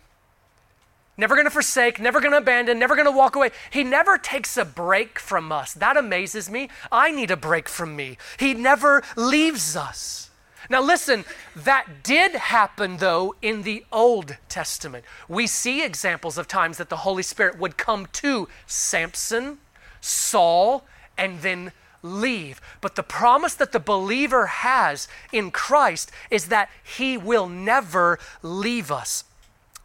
[1.17, 3.51] never going to forsake, never going to abandon, never going to walk away.
[3.71, 5.75] He never takes a break from us.
[5.75, 6.69] That amazes me.
[6.91, 8.19] I need a break from me.
[8.39, 10.31] He never leaves us.
[10.69, 11.25] Now, listen,
[11.57, 15.05] that did happen though in the Old Testament.
[15.29, 19.59] We see examples of times that the Holy Spirit would come to Samson,
[20.01, 20.85] Saul,
[21.19, 22.61] and then leave.
[22.81, 28.91] But the promise that the believer has in Christ is that he will never leave
[28.91, 29.25] us.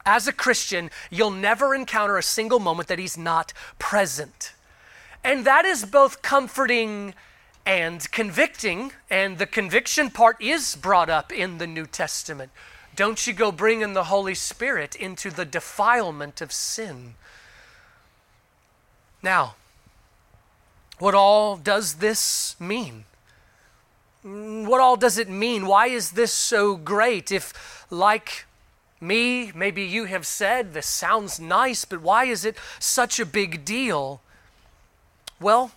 [0.06, 4.54] As a Christian, you'll never encounter a single moment that he's not present.
[5.24, 7.16] And that is both comforting
[7.66, 12.52] and convicting, and the conviction part is brought up in the New Testament.
[12.96, 17.16] Don't you go bringing the Holy Spirit into the defilement of sin.
[19.24, 19.56] Now,
[21.00, 23.06] what all does this mean?
[24.24, 25.68] What all does it mean?
[25.68, 27.32] Why is this so great?
[27.32, 28.46] If, like
[29.00, 33.64] me, maybe you have said, this sounds nice, but why is it such a big
[33.66, 34.22] deal?
[35.40, 35.72] Well,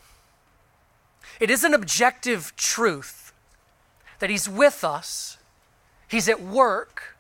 [1.41, 3.33] it is an objective truth
[4.19, 5.37] that He's with us,
[6.07, 7.17] He's at work,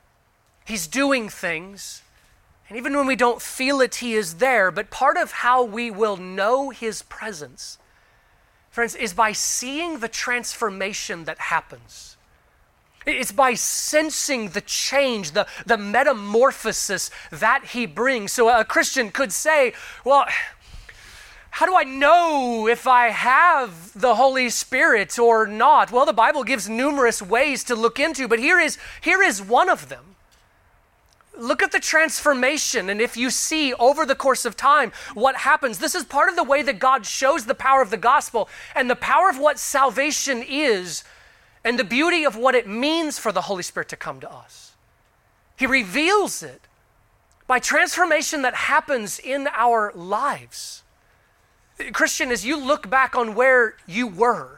[0.64, 2.02] He's doing things,
[2.68, 4.70] and even when we don't feel it, He is there.
[4.70, 7.78] But part of how we will know His presence,
[8.70, 12.16] friends, is by seeing the transformation that happens.
[13.07, 18.33] It's by sensing the change, the, the metamorphosis that he brings.
[18.33, 19.72] So a Christian could say,
[20.04, 20.26] well,
[21.50, 25.90] how do I know if I have the Holy Spirit or not?
[25.90, 29.68] Well, the Bible gives numerous ways to look into, but here is, here is one
[29.68, 30.16] of them.
[31.38, 35.79] Look at the transformation, and if you see over the course of time what happens,
[35.79, 38.90] this is part of the way that God shows the power of the gospel and
[38.90, 41.05] the power of what salvation is
[41.64, 44.72] and the beauty of what it means for the Holy Spirit to come to us.
[45.57, 46.62] He reveals it
[47.46, 50.83] by transformation that happens in our lives.
[51.92, 54.58] Christian, as you look back on where you were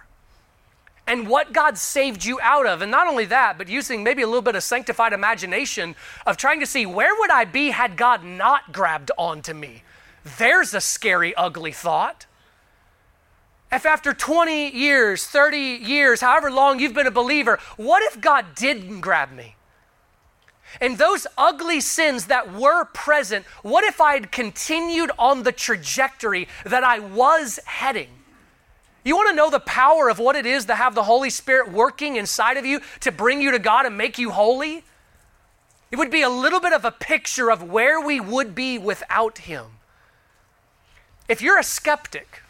[1.10, 4.28] and what God saved you out of, and not only that, but using maybe a
[4.28, 8.22] little bit of sanctified imagination of trying to see where would I be had God
[8.22, 9.82] not grabbed onto me?
[10.38, 12.26] There's a scary, ugly thought.
[13.72, 18.54] If after 20 years, 30 years, however long you've been a believer, what if God
[18.54, 19.56] didn't grab me?
[20.80, 26.46] And those ugly sins that were present, what if I had continued on the trajectory
[26.64, 28.19] that I was heading?
[29.04, 31.70] You want to know the power of what it is to have the Holy Spirit
[31.70, 34.84] working inside of you to bring you to God and make you holy?
[35.90, 39.38] It would be a little bit of a picture of where we would be without
[39.38, 39.66] Him.
[41.28, 42.42] If you're a skeptic,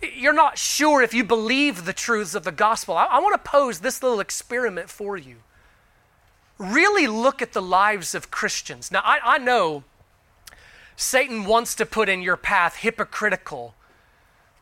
[0.00, 3.50] you're not sure if you believe the truths of the gospel, I, I want to
[3.50, 5.36] pose this little experiment for you
[6.58, 8.90] really look at the lives of Christians.
[8.90, 9.84] Now, I, I know
[10.96, 13.74] Satan wants to put in your path hypocritical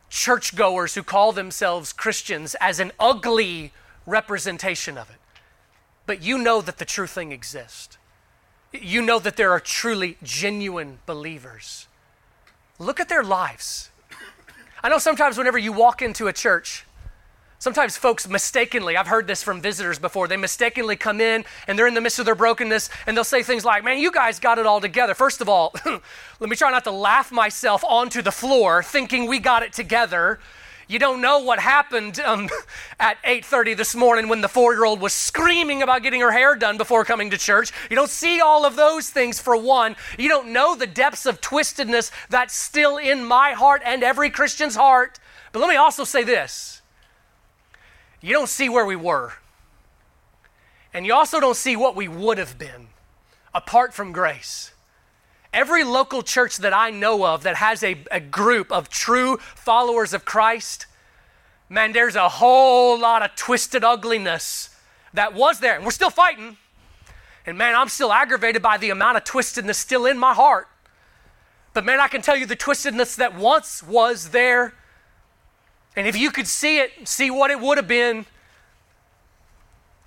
[0.09, 3.73] churchgoers who call themselves Christians as an ugly
[4.05, 5.17] representation of it.
[6.05, 7.97] But you know that the true thing exists.
[8.71, 11.87] You know that there are truly genuine believers.
[12.79, 13.89] Look at their lives.
[14.83, 16.85] I know sometimes whenever you walk into a church,
[17.59, 21.87] Sometimes folks mistakenly, I've heard this from visitors before, they mistakenly come in and they're
[21.87, 24.59] in the midst of their brokenness and they'll say things like, Man, you guys got
[24.59, 25.15] it all together.
[25.15, 25.73] First of all,
[26.39, 30.39] let me try not to laugh myself onto the floor thinking we got it together.
[30.87, 32.47] You don't know what happened um,
[32.99, 37.05] at 8:30 this morning when the four-year-old was screaming about getting her hair done before
[37.05, 37.71] coming to church.
[37.89, 39.95] You don't see all of those things for one.
[40.19, 44.75] You don't know the depths of twistedness that's still in my heart and every Christian's
[44.75, 45.19] heart.
[45.51, 46.76] But let me also say this
[48.21, 49.33] you don't see where we were.
[50.93, 52.87] And you also don't see what we would have been
[53.53, 54.71] apart from grace.
[55.53, 60.13] Every local church that I know of that has a, a group of true followers
[60.13, 60.85] of Christ,
[61.69, 64.75] man, there's a whole lot of twisted ugliness
[65.13, 65.75] that was there.
[65.75, 66.57] And we're still fighting.
[67.45, 70.67] And man, I'm still aggravated by the amount of twistedness still in my heart.
[71.73, 74.73] But man, I can tell you the twistedness that once was there.
[75.97, 78.27] And if you could see it, see what it would have been,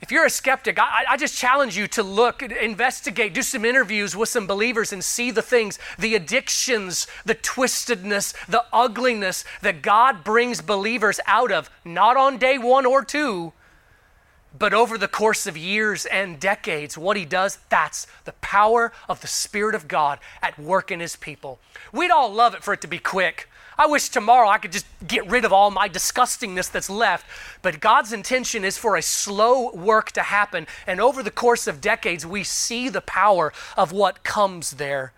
[0.01, 4.17] if you're a skeptic, I, I, just challenge you to look, investigate, do some interviews
[4.17, 10.25] with some believers and see the things, the addictions, the twistedness, the ugliness that God
[10.25, 13.53] brings believers out of, not on day one or two,
[14.59, 16.97] but over the course of years and decades.
[16.97, 21.17] What He does, that's the power of the Spirit of God at work in His
[21.17, 21.59] people.
[21.93, 23.50] We'd all love it for it to be quick.
[23.81, 27.25] I wish tomorrow I could just get rid of all my disgustingness that's left.
[27.63, 30.67] But God's intention is for a slow work to happen.
[30.87, 35.15] And over the course of decades, we see the power of what comes there.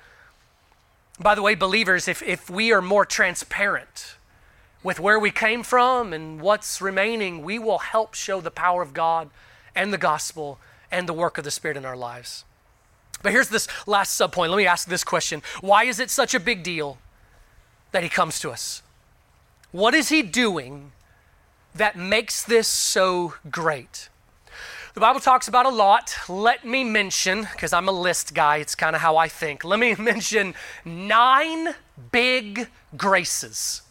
[1.19, 4.15] By the way, believers, if, if we are more transparent
[4.85, 8.95] with where we came from and what's remaining, we will help show the power of
[8.95, 9.29] God
[9.75, 12.45] and the gospel and the work of the Spirit in our lives.
[13.25, 14.51] But here's this last subpoint.
[14.51, 16.99] Let me ask this question Why is it such a big deal
[17.93, 18.83] that he comes to us?
[19.71, 20.93] What is he doing
[21.75, 24.09] that makes this so great?
[24.95, 26.15] The Bible talks about a lot.
[26.29, 29.65] Let me mention, because I'm a list guy, it's kind of how I think.
[29.65, 31.75] Let me mention nine
[32.11, 33.83] big graces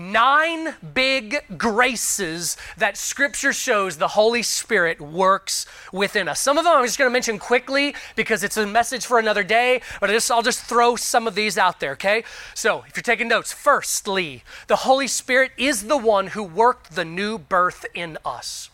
[0.00, 6.40] nine big graces that Scripture shows the Holy Spirit works within us.
[6.40, 9.44] Some of them I'm just going to mention quickly because it's a message for another
[9.44, 12.24] day, but I'll just throw some of these out there, okay?
[12.54, 17.04] So if you're taking notes, firstly, the Holy Spirit is the one who worked the
[17.04, 18.70] new birth in us.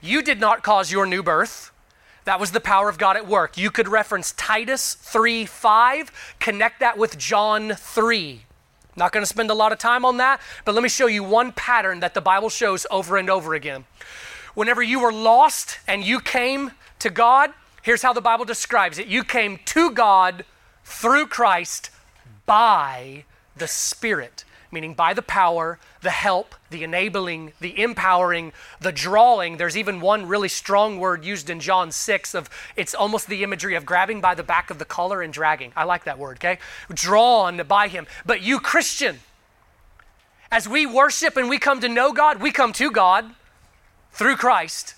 [0.00, 1.72] You did not cause your new birth.
[2.24, 3.58] That was the power of God at work.
[3.58, 8.44] You could reference Titus 3 5, connect that with John 3.
[8.96, 11.22] Not going to spend a lot of time on that, but let me show you
[11.22, 13.84] one pattern that the Bible shows over and over again.
[14.54, 19.06] Whenever you were lost and you came to God, here's how the Bible describes it
[19.06, 20.44] you came to God
[20.84, 21.90] through Christ
[22.46, 23.24] by
[23.56, 29.56] the Spirit meaning by the power, the help, the enabling, the empowering, the drawing.
[29.56, 33.74] There's even one really strong word used in John 6 of it's almost the imagery
[33.74, 35.72] of grabbing by the back of the collar and dragging.
[35.76, 36.58] I like that word, okay?
[36.92, 38.06] Drawn by him.
[38.24, 39.20] But you Christian,
[40.50, 43.30] as we worship and we come to know God, we come to God
[44.12, 44.94] through Christ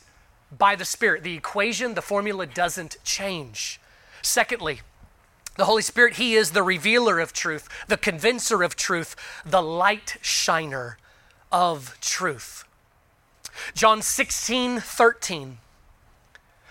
[0.56, 1.22] by the Spirit.
[1.22, 3.80] The equation, the formula doesn't change.
[4.22, 4.80] Secondly,
[5.56, 10.16] the Holy Spirit, He is the revealer of truth, the convincer of truth, the light
[10.22, 10.96] shiner
[11.50, 12.64] of truth.
[13.74, 15.58] John 16, 13.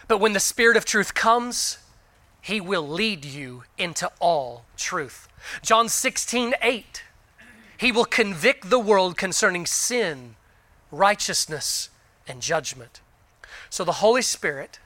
[0.08, 1.78] But when the Spirit of truth comes,
[2.42, 5.28] He will lead you into all truth.
[5.62, 7.04] John 16, 8.
[7.78, 10.36] He will convict the world concerning sin,
[10.92, 11.90] righteousness,
[12.28, 13.02] and judgment.
[13.70, 14.80] So the Holy Spirit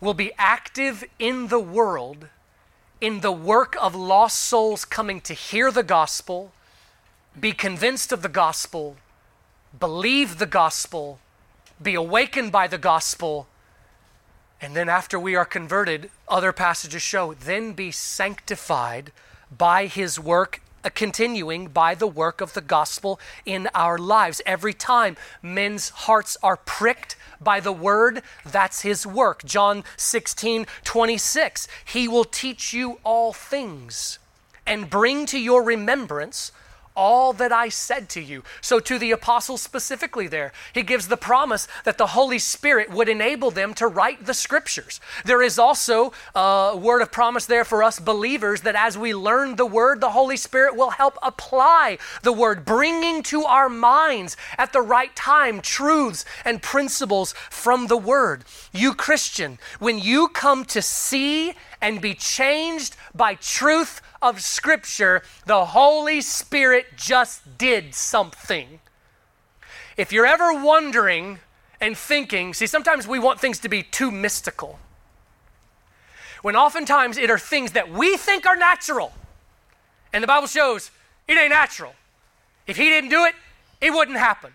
[0.00, 2.28] will be active in the world
[3.00, 6.52] in the work of lost souls coming to hear the gospel,
[7.38, 8.96] be convinced of the gospel,
[9.78, 11.18] believe the gospel,
[11.82, 13.46] be awakened by the gospel,
[14.60, 19.12] and then after we are converted, other passages show, then be sanctified
[19.56, 24.40] by his work continuing by the work of the gospel in our lives.
[24.46, 29.44] Every time men's hearts are pricked by the word, that's his work.
[29.44, 31.68] John 16, 26.
[31.84, 34.18] He will teach you all things
[34.66, 36.52] and bring to your remembrance
[36.96, 38.42] all that I said to you.
[38.60, 43.08] So, to the apostles specifically, there, he gives the promise that the Holy Spirit would
[43.08, 45.00] enable them to write the scriptures.
[45.24, 49.56] There is also a word of promise there for us believers that as we learn
[49.56, 54.72] the word, the Holy Spirit will help apply the word, bringing to our minds at
[54.72, 58.44] the right time truths and principles from the word.
[58.72, 61.52] You, Christian, when you come to see
[61.86, 68.80] and be changed by truth of Scripture, the Holy Spirit just did something.
[69.96, 71.38] If you're ever wondering
[71.80, 74.80] and thinking, see, sometimes we want things to be too mystical.
[76.42, 79.12] When oftentimes it are things that we think are natural.
[80.12, 80.90] And the Bible shows
[81.28, 81.94] it ain't natural.
[82.66, 83.36] If He didn't do it,
[83.80, 84.50] it wouldn't happen.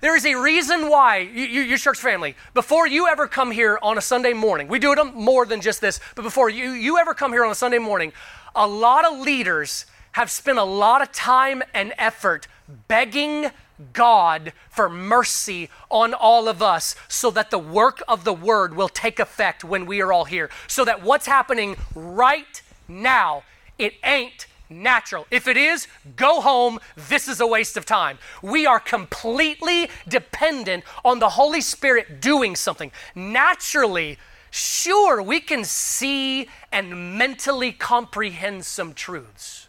[0.00, 3.78] There is a reason why, you, you, your church family, before you ever come here
[3.82, 6.98] on a Sunday morning, we do it more than just this, but before you, you
[6.98, 8.12] ever come here on a Sunday morning,
[8.54, 12.48] a lot of leaders have spent a lot of time and effort
[12.88, 13.50] begging
[13.92, 18.88] God for mercy on all of us so that the work of the word will
[18.88, 20.50] take effect when we are all here.
[20.66, 23.44] So that what's happening right now,
[23.78, 25.26] it ain't natural.
[25.30, 26.78] If it is, go home.
[26.96, 28.18] This is a waste of time.
[28.42, 32.92] We are completely dependent on the Holy Spirit doing something.
[33.14, 34.18] Naturally,
[34.50, 39.68] sure, we can see and mentally comprehend some truths,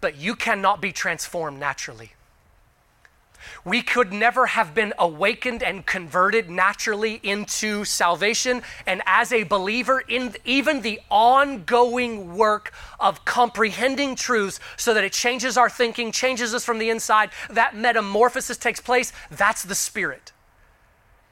[0.00, 2.12] but you cannot be transformed naturally.
[3.64, 8.62] We could never have been awakened and converted naturally into salvation.
[8.86, 15.12] And as a believer, in even the ongoing work of comprehending truths so that it
[15.12, 20.32] changes our thinking, changes us from the inside, that metamorphosis takes place, that's the Spirit.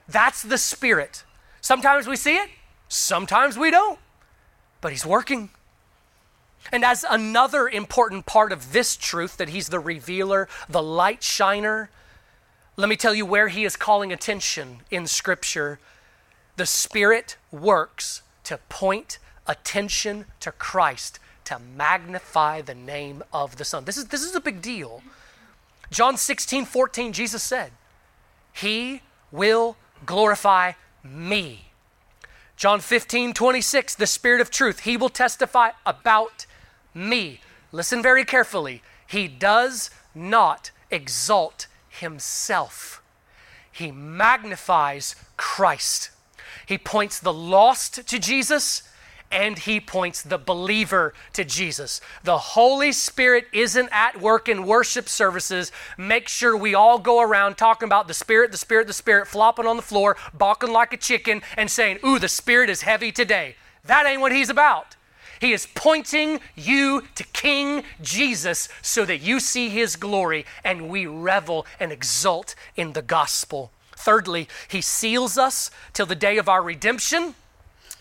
[0.07, 1.24] That's the Spirit.
[1.61, 2.51] Sometimes we see it,
[2.89, 3.99] sometimes we don't,
[4.81, 5.51] but He's working.
[6.70, 11.91] And as another important part of this truth that He's the revealer, the light shiner,
[12.76, 15.78] let me tell you where he is calling attention in Scripture.
[16.56, 23.84] The Spirit works to point attention to Christ, to magnify the name of the Son.
[23.84, 25.02] This is, this is a big deal.
[25.90, 27.72] John 16, 14, Jesus said,
[28.52, 29.02] He
[29.32, 31.66] will glorify me.
[32.56, 36.46] John 15, 26, the Spirit of truth, He will testify about
[36.94, 37.40] me.
[37.72, 38.82] Listen very carefully.
[39.06, 41.66] He does not exalt
[42.01, 43.03] himself.
[43.70, 46.11] He magnifies Christ.
[46.66, 48.82] He points the lost to Jesus
[49.30, 52.01] and he points the believer to Jesus.
[52.24, 55.70] The Holy Spirit isn't at work in worship services.
[55.96, 59.66] Make sure we all go around talking about the Spirit, the Spirit, the Spirit, flopping
[59.66, 63.55] on the floor, balking like a chicken, and saying, Ooh, the Spirit is heavy today.
[63.84, 64.96] That ain't what he's about.
[65.41, 71.07] He is pointing you to King Jesus so that you see his glory and we
[71.07, 73.72] revel and exult in the gospel.
[73.97, 77.34] Thirdly, he seals us till the day of our redemption.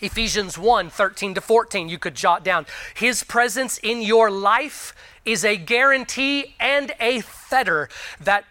[0.01, 2.65] Ephesians 1 13 to 14, you could jot down.
[2.93, 4.93] His presence in your life
[5.25, 8.45] is a guarantee and a fetter that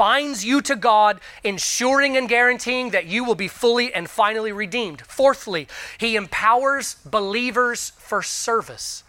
[0.00, 5.02] binds you to God, ensuring and guaranteeing that you will be fully and finally redeemed.
[5.02, 9.04] Fourthly, he empowers believers for service.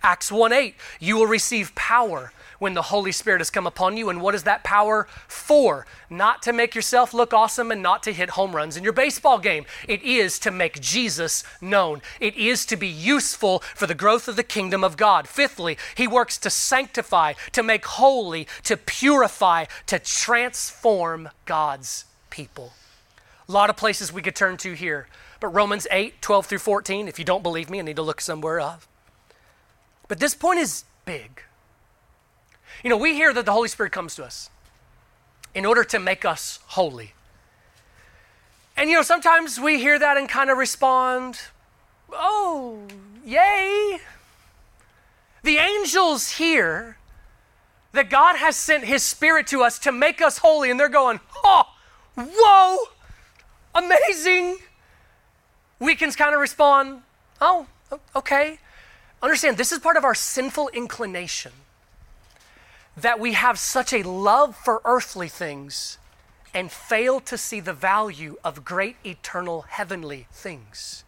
[0.00, 4.08] Acts 1 8, you will receive power when the Holy Spirit has come upon you.
[4.08, 5.86] And what is that power for?
[6.10, 9.38] Not to make yourself look awesome and not to hit home runs in your baseball
[9.38, 9.64] game.
[9.86, 12.02] It is to make Jesus known.
[12.20, 15.28] It is to be useful for the growth of the kingdom of God.
[15.28, 22.72] Fifthly, he works to sanctify, to make holy, to purify, to transform God's people.
[23.48, 25.08] A lot of places we could turn to here.
[25.40, 28.20] But Romans 8, 12 through 14, if you don't believe me, I need to look
[28.20, 28.82] somewhere up.
[30.08, 31.42] But this point is big.
[32.82, 34.50] You know, we hear that the Holy Spirit comes to us
[35.54, 37.12] in order to make us holy.
[38.76, 41.40] And you know, sometimes we hear that and kind of respond,
[42.12, 42.78] oh,
[43.24, 43.98] yay.
[45.42, 46.96] The angels hear
[47.92, 51.18] that God has sent His Spirit to us to make us holy, and they're going,
[51.42, 51.64] oh,
[52.16, 52.76] whoa,
[53.74, 54.58] amazing.
[55.80, 57.02] We can kind of respond,
[57.40, 57.66] oh,
[58.14, 58.58] okay.
[59.20, 61.50] Understand, this is part of our sinful inclination
[63.02, 65.98] that we have such a love for earthly things
[66.54, 71.04] and fail to see the value of great eternal heavenly things.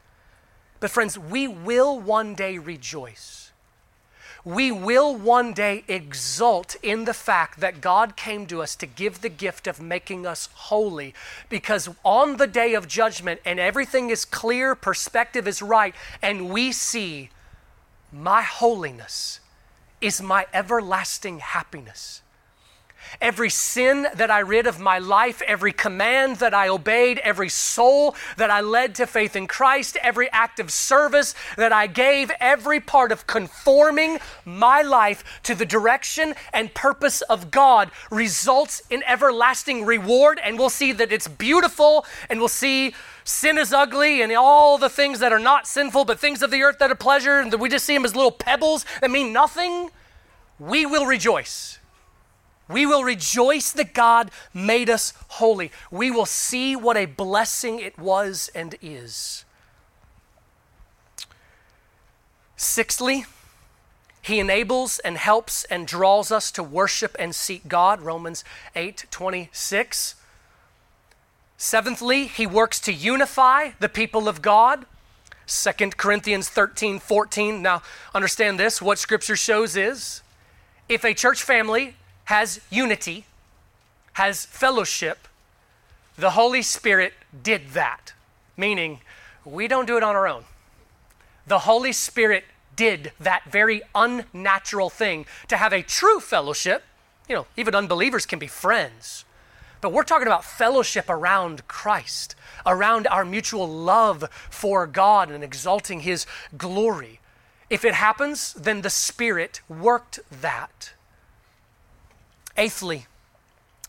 [0.79, 3.53] But, friends, we will one day rejoice.
[4.45, 9.21] We will one day exult in the fact that God came to us to give
[9.21, 11.13] the gift of making us holy.
[11.51, 16.73] Because on the day of judgment, and everything is clear, perspective is right, and we
[16.73, 17.29] see
[18.11, 19.40] my holiness
[20.01, 22.23] is my everlasting happiness.
[23.21, 28.15] Every sin that I rid of my life, every command that I obeyed, every soul
[28.37, 32.79] that I led to faith in Christ, every act of service that I gave, every
[32.79, 39.85] part of conforming my life to the direction and purpose of God results in everlasting
[39.85, 40.39] reward.
[40.43, 42.95] And we'll see that it's beautiful, and we'll see
[43.31, 46.63] sin is ugly and all the things that are not sinful, but things of the
[46.63, 49.91] earth that are pleasure, and we just see them as little pebbles that mean nothing.
[50.59, 51.81] We will rejoice
[52.71, 55.73] we will rejoice that God made us holy.
[55.91, 59.45] We will see what a blessing it was and is.
[62.57, 63.25] Sixthly,
[64.23, 68.45] he enables and helps and draws us to worship and seek God, Romans
[68.77, 70.15] 8 26.
[71.63, 74.87] Seventhly, he works to unify the people of God,
[75.47, 77.61] 2 Corinthians 13 14.
[77.61, 77.83] Now,
[78.15, 80.23] understand this what scripture shows is
[80.89, 83.27] if a church family has unity,
[84.15, 85.29] has fellowship,
[86.17, 88.15] the Holy Spirit did that.
[88.57, 89.01] Meaning,
[89.45, 90.45] we don't do it on our own.
[91.47, 92.45] The Holy Spirit
[92.75, 96.85] did that very unnatural thing to have a true fellowship.
[97.29, 99.27] You know, even unbelievers can be friends.
[99.81, 102.35] But we're talking about fellowship around Christ,
[102.67, 106.27] around our mutual love for God and exalting His
[106.57, 107.21] glory.
[107.71, 110.93] If it happens, then the Spirit worked that.
[112.57, 113.07] Eighthly,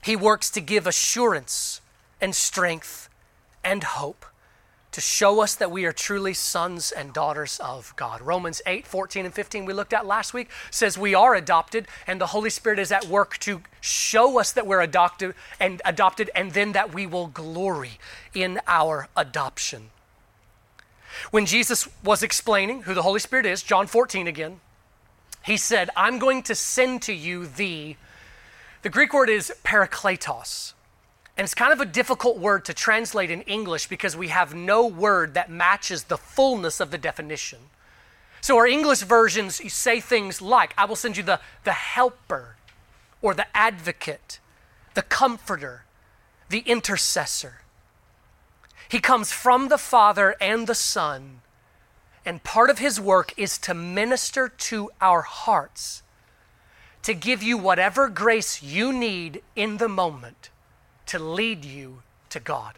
[0.03, 1.81] He works to give assurance
[2.21, 3.09] and strength
[3.63, 4.25] and hope
[4.91, 8.21] to show us that we are truly sons and daughters of God.
[8.21, 12.19] Romans 8, 14, and 15, we looked at last week, says we are adopted, and
[12.19, 16.51] the Holy Spirit is at work to show us that we're adopted and adopted, and
[16.51, 17.99] then that we will glory
[18.33, 19.91] in our adoption.
[21.31, 24.59] When Jesus was explaining who the Holy Spirit is, John 14 again,
[25.43, 27.95] he said, I'm going to send to you the,
[28.81, 30.73] the Greek word is parakletos.
[31.37, 34.85] And it's kind of a difficult word to translate in English because we have no
[34.85, 37.59] word that matches the fullness of the definition.
[38.41, 42.57] So our English versions say things like, I will send you the, the helper
[43.21, 44.39] or the advocate,
[44.93, 45.85] the comforter,
[46.49, 47.61] the intercessor.
[48.89, 51.41] He comes from the Father and the Son,
[52.25, 56.03] and part of his work is to minister to our hearts,
[57.03, 60.49] to give you whatever grace you need in the moment
[61.11, 62.75] to lead you to God.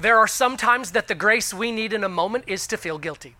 [0.00, 2.98] There are some times that the grace we need in a moment is to feel
[2.98, 3.36] guilty.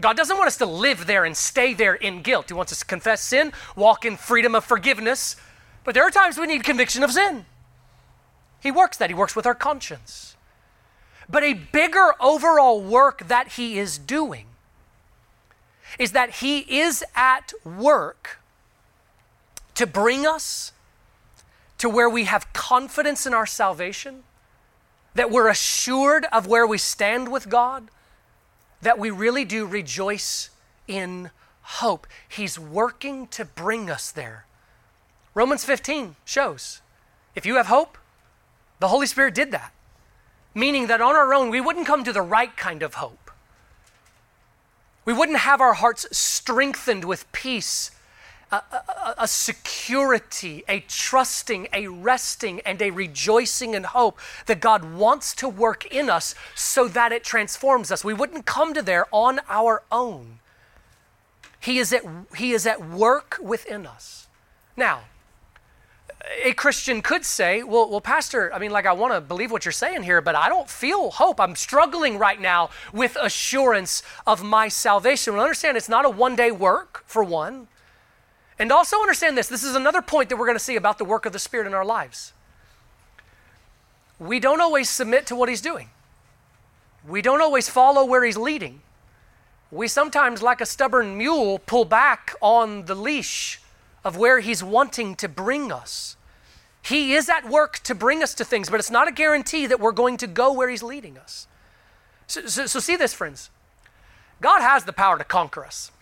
[0.00, 2.46] God doesn't want us to live there and stay there in guilt.
[2.48, 5.34] He wants us to confess sin, walk in freedom of forgiveness.
[5.82, 7.44] But there are times we need conviction of sin.
[8.62, 10.36] He works that, He works with our conscience.
[11.28, 14.46] But a bigger overall work that He is doing
[15.98, 18.38] is that He is at work
[19.74, 20.70] to bring us
[21.80, 24.22] to where we have confidence in our salvation,
[25.14, 27.90] that we're assured of where we stand with God,
[28.82, 30.50] that we really do rejoice
[30.86, 31.30] in
[31.62, 32.06] hope.
[32.28, 34.44] He's working to bring us there.
[35.34, 36.82] Romans 15 shows
[37.34, 37.96] if you have hope,
[38.78, 39.72] the Holy Spirit did that.
[40.54, 43.30] Meaning that on our own, we wouldn't come to the right kind of hope.
[45.06, 47.90] We wouldn't have our hearts strengthened with peace
[48.52, 54.94] a, a, a, security, a trusting, a resting, and a rejoicing and hope that God
[54.94, 58.04] wants to work in us so that it transforms us.
[58.04, 60.40] We wouldn't come to there on our own.
[61.60, 62.02] He is at,
[62.36, 64.28] he is at work within us.
[64.76, 65.00] Now,
[66.44, 69.64] a Christian could say, well, well, Pastor, I mean, like, I want to believe what
[69.64, 71.40] you're saying here, but I don't feel hope.
[71.40, 75.34] I'm struggling right now with assurance of my salvation.
[75.34, 77.68] Well, understand it's not a one day work, for one.
[78.60, 81.04] And also understand this this is another point that we're going to see about the
[81.04, 82.34] work of the Spirit in our lives.
[84.18, 85.88] We don't always submit to what He's doing,
[87.08, 88.82] we don't always follow where He's leading.
[89.72, 93.60] We sometimes, like a stubborn mule, pull back on the leash
[94.04, 96.16] of where He's wanting to bring us.
[96.82, 99.80] He is at work to bring us to things, but it's not a guarantee that
[99.80, 101.46] we're going to go where He's leading us.
[102.26, 103.48] So, so, so see this, friends.
[104.40, 105.92] God has the power to conquer us.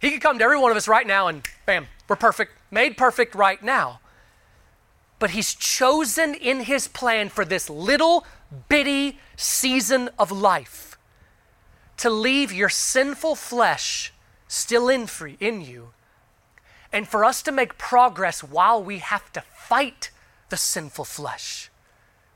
[0.00, 2.96] He could come to every one of us right now and bam, we're perfect, made
[2.96, 4.00] perfect right now.
[5.18, 8.26] But He's chosen in His plan for this little
[8.68, 10.98] bitty season of life
[11.96, 14.12] to leave your sinful flesh
[14.46, 15.90] still in, free, in you
[16.92, 20.10] and for us to make progress while we have to fight
[20.48, 21.70] the sinful flesh.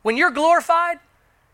[0.03, 0.99] When you're glorified,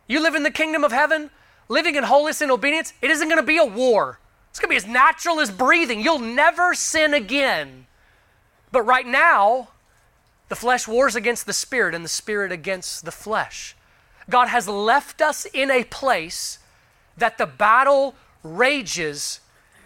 [0.09, 1.31] you live in the kingdom of heaven,
[1.69, 4.19] living in holiness and obedience, it isn't going to be a war.
[4.57, 6.01] It's going to be as natural as breathing.
[6.01, 7.87] You'll never sin again.
[8.73, 9.69] But right now,
[10.49, 13.77] the flesh wars against the spirit and the spirit against the flesh.
[14.31, 16.59] God has left us in a place
[17.19, 19.41] that the battle rages.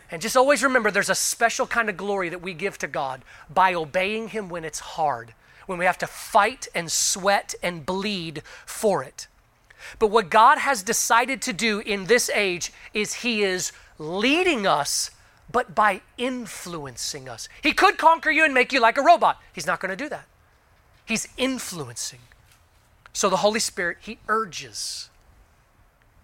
[0.08, 3.24] And just always remember there's a special kind of glory that we give to God
[3.52, 5.34] by obeying Him when it's hard,
[5.66, 9.26] when we have to fight and sweat and bleed for it.
[9.98, 15.10] But what God has decided to do in this age is He is leading us,
[15.52, 17.48] but by influencing us.
[17.62, 19.38] He could conquer you and make you like a robot.
[19.52, 20.26] He's not going to do that.
[21.04, 22.20] He's influencing.
[23.12, 25.10] So the Holy Spirit, He urges,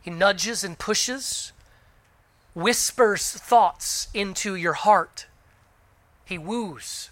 [0.01, 1.53] He nudges and pushes,
[2.55, 5.27] whispers thoughts into your heart.
[6.25, 7.11] He woos,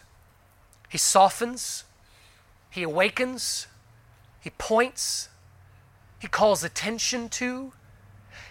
[0.89, 1.85] He softens,
[2.71, 3.67] He awakens,
[4.41, 5.29] He points,
[6.21, 7.73] He calls attention to,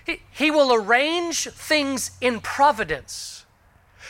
[0.05, 3.45] he, will arrange things in providence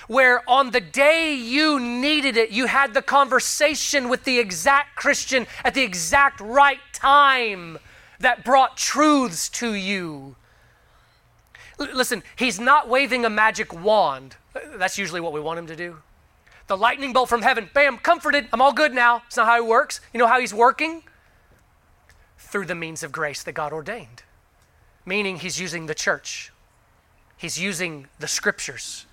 [0.07, 5.47] where on the day you needed it, you had the conversation with the exact Christian
[5.63, 7.77] at the exact right time
[8.19, 10.35] that brought truths to you.
[11.79, 14.35] L- listen, he's not waving a magic wand.
[14.75, 15.97] That's usually what we want him to do.
[16.67, 19.23] The lightning bolt from heaven, bam, comforted, I'm all good now.
[19.27, 19.99] It's not how he works.
[20.13, 21.03] You know how he's working?
[22.37, 24.22] Through the means of grace that God ordained,
[25.05, 26.51] meaning he's using the church,
[27.37, 29.05] he's using the scriptures.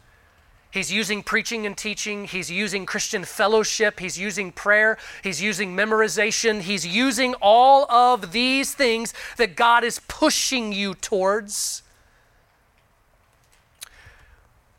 [0.72, 2.26] He's using preaching and teaching.
[2.26, 3.98] He's using Christian fellowship.
[3.98, 4.98] He's using prayer.
[5.22, 6.60] He's using memorization.
[6.60, 11.82] He's using all of these things that God is pushing you towards.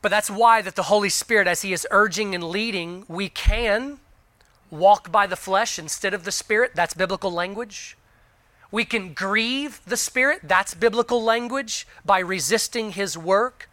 [0.02, 4.00] But that's why that the Holy Spirit as he is urging and leading, we can
[4.70, 6.72] walk by the flesh instead of the spirit.
[6.74, 7.98] That's biblical language.
[8.72, 10.42] We can grieve the spirit.
[10.44, 13.70] That's biblical language by resisting his work.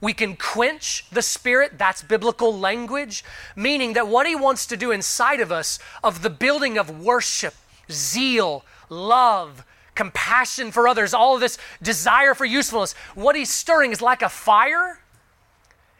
[0.00, 1.76] We can quench the Spirit.
[1.76, 3.22] That's biblical language,
[3.54, 7.54] meaning that what He wants to do inside of us, of the building of worship,
[7.90, 9.64] zeal, love,
[9.94, 14.30] compassion for others, all of this desire for usefulness, what He's stirring is like a
[14.30, 15.00] fire.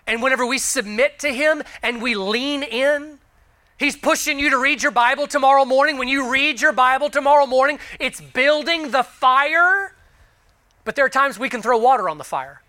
[0.06, 3.19] And whenever we submit to Him and we lean in,
[3.80, 5.96] He's pushing you to read your Bible tomorrow morning.
[5.96, 9.94] When you read your Bible tomorrow morning, it's building the fire.
[10.84, 12.60] But there are times we can throw water on the fire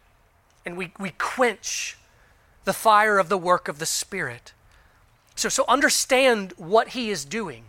[0.65, 1.97] and we, we quench
[2.63, 4.53] the fire of the work of the Spirit.
[5.35, 7.65] So, so understand what he is doing.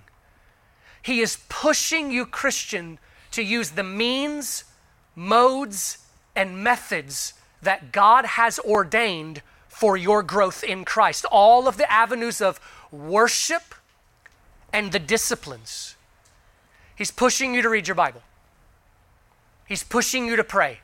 [1.02, 3.00] He is pushing you, Christian,
[3.32, 4.62] to use the means,
[5.16, 5.98] modes,
[6.36, 11.24] and methods that God has ordained for your growth in Christ.
[11.32, 12.60] All of the avenues of
[12.92, 13.74] worship
[14.72, 15.96] and the disciplines.
[16.94, 18.22] He's pushing you to read your Bible.
[19.66, 20.80] He's pushing you to pray.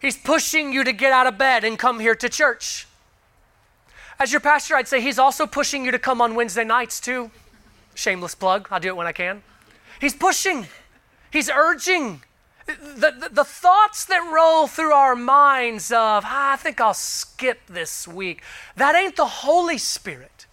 [0.00, 2.86] He's pushing you to get out of bed and come here to church.
[4.18, 7.30] As your pastor, I'd say he's also pushing you to come on Wednesday nights too.
[7.94, 9.42] Shameless plug, I'll do it when I can.
[10.00, 10.66] He's pushing,
[11.30, 12.22] he's urging.
[12.66, 17.60] The, the, the thoughts that roll through our minds of, ah, I think I'll skip
[17.68, 18.42] this week,
[18.74, 20.46] that ain't the Holy Spirit.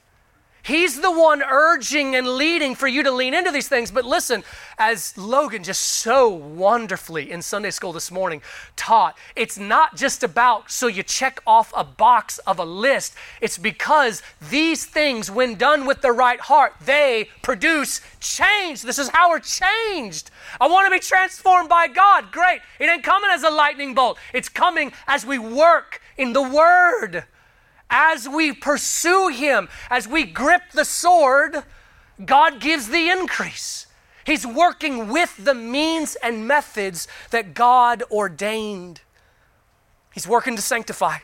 [0.63, 3.91] He's the one urging and leading for you to lean into these things.
[3.91, 4.45] But listen,
[4.77, 8.41] as Logan just so wonderfully in Sunday school this morning
[8.77, 13.13] taught, it's not just about so you check off a box of a list.
[13.41, 18.83] It's because these things, when done with the right heart, they produce change.
[18.83, 20.31] This is how we're changed.
[20.61, 22.31] I want to be transformed by God.
[22.31, 22.61] Great.
[22.79, 27.25] It ain't coming as a lightning bolt, it's coming as we work in the Word
[27.89, 31.63] as we pursue Him, as we grip the sword,
[32.23, 33.87] God gives the increase.
[34.25, 39.01] He's working with the means and methods that God ordained.
[40.13, 41.17] He's working to sanctify,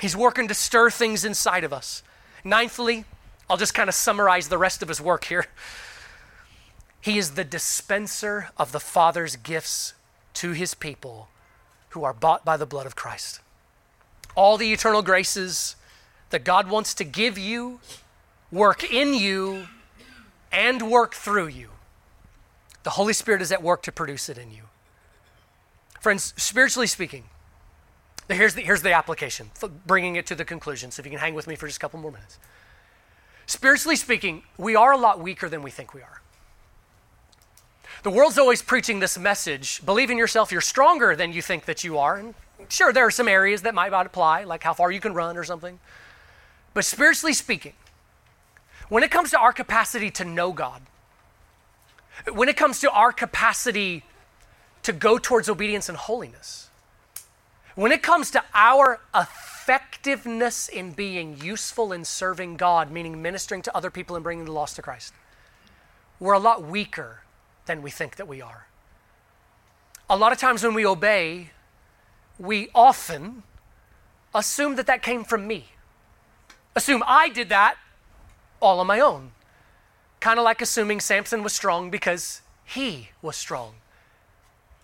[0.00, 2.02] He's working to stir things inside of us.
[2.44, 3.04] Ninthly,
[3.50, 5.46] I'll just kind of summarize the rest of His work here.
[7.00, 9.94] He is the dispenser of the Father's gifts
[10.34, 11.28] to His people
[11.90, 13.40] who are bought by the blood of Christ
[14.34, 15.76] all the eternal graces
[16.30, 17.80] that God wants to give you,
[18.52, 19.66] work in you,
[20.52, 21.68] and work through you.
[22.82, 24.62] The Holy Spirit is at work to produce it in you.
[26.00, 27.24] Friends, spiritually speaking,
[28.28, 29.50] here's the, here's the application,
[29.86, 30.90] bringing it to the conclusion.
[30.90, 32.38] So if you can hang with me for just a couple more minutes.
[33.46, 36.20] Spiritually speaking, we are a lot weaker than we think we are.
[38.02, 41.82] The world's always preaching this message believe in yourself, you're stronger than you think that
[41.82, 42.16] you are.
[42.16, 42.34] And
[42.68, 45.36] Sure, there are some areas that might not apply, like how far you can run
[45.36, 45.78] or something.
[46.74, 47.74] But spiritually speaking,
[48.88, 50.82] when it comes to our capacity to know God,
[52.32, 54.02] when it comes to our capacity
[54.82, 56.68] to go towards obedience and holiness,
[57.74, 63.76] when it comes to our effectiveness in being useful in serving God, meaning ministering to
[63.76, 65.12] other people and bringing the lost to Christ,
[66.18, 67.20] we're a lot weaker
[67.66, 68.66] than we think that we are.
[70.10, 71.50] A lot of times when we obey,
[72.38, 73.42] we often
[74.34, 75.66] assume that that came from me.
[76.76, 77.76] Assume I did that
[78.60, 79.32] all on my own.
[80.20, 83.74] Kind of like assuming Samson was strong because he was strong.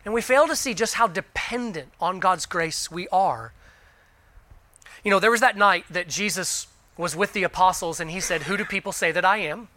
[0.05, 3.53] And we fail to see just how dependent on God's grace we are.
[5.03, 8.43] You know, there was that night that Jesus was with the apostles and he said,
[8.43, 9.69] Who do people say that I am?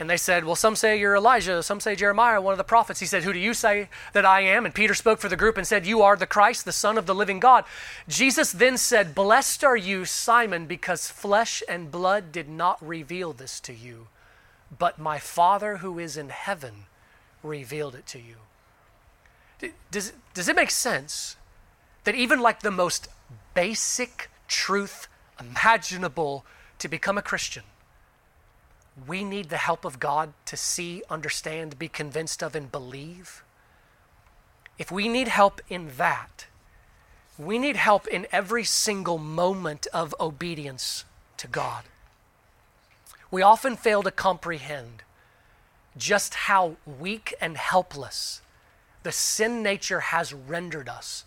[0.00, 3.00] And they said, Well, some say you're Elijah, some say Jeremiah, one of the prophets.
[3.00, 4.64] He said, Who do you say that I am?
[4.64, 7.04] And Peter spoke for the group and said, You are the Christ, the Son of
[7.04, 7.66] the living God.
[8.08, 13.60] Jesus then said, Blessed are you, Simon, because flesh and blood did not reveal this
[13.60, 14.08] to you,
[14.76, 16.86] but my Father who is in heaven
[17.42, 19.70] revealed it to you.
[19.90, 21.36] Does, does it make sense
[22.04, 23.08] that even like the most
[23.52, 26.46] basic truth imaginable
[26.78, 27.64] to become a Christian,
[29.06, 33.42] we need the help of God to see, understand, be convinced of, and believe.
[34.78, 36.46] if we need help in that,
[37.38, 41.04] we need help in every single moment of obedience
[41.36, 41.84] to God.
[43.30, 45.02] We often fail to comprehend
[45.96, 48.42] just how weak and helpless
[49.02, 51.24] the sin nature has rendered us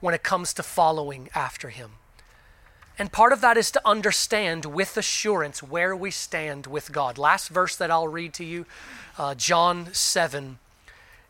[0.00, 1.92] when it comes to following after Him.
[2.98, 7.18] And part of that is to understand with assurance where we stand with God.
[7.18, 8.66] Last verse that I'll read to you,
[9.18, 10.58] uh, John 7.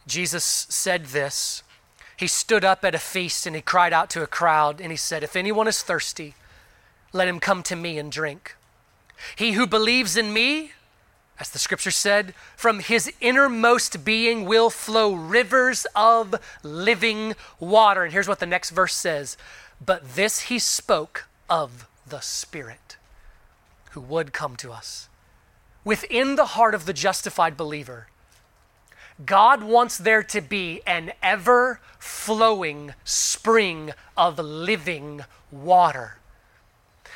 [0.06, 1.62] Jesus said this.
[2.16, 4.96] He stood up at a feast and he cried out to a crowd and he
[4.96, 6.34] said, If anyone is thirsty,
[7.12, 8.56] let him come to me and drink.
[9.36, 10.72] He who believes in me,
[11.40, 18.04] as the scripture said, from his innermost being will flow rivers of living water.
[18.04, 19.38] And here's what the next verse says
[19.84, 22.96] But this he spoke of the Spirit
[23.92, 25.08] who would come to us.
[25.84, 28.08] Within the heart of the justified believer,
[29.24, 35.22] God wants there to be an ever flowing spring of living
[35.52, 36.18] water.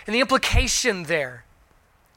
[0.06, 1.44] And the implication there,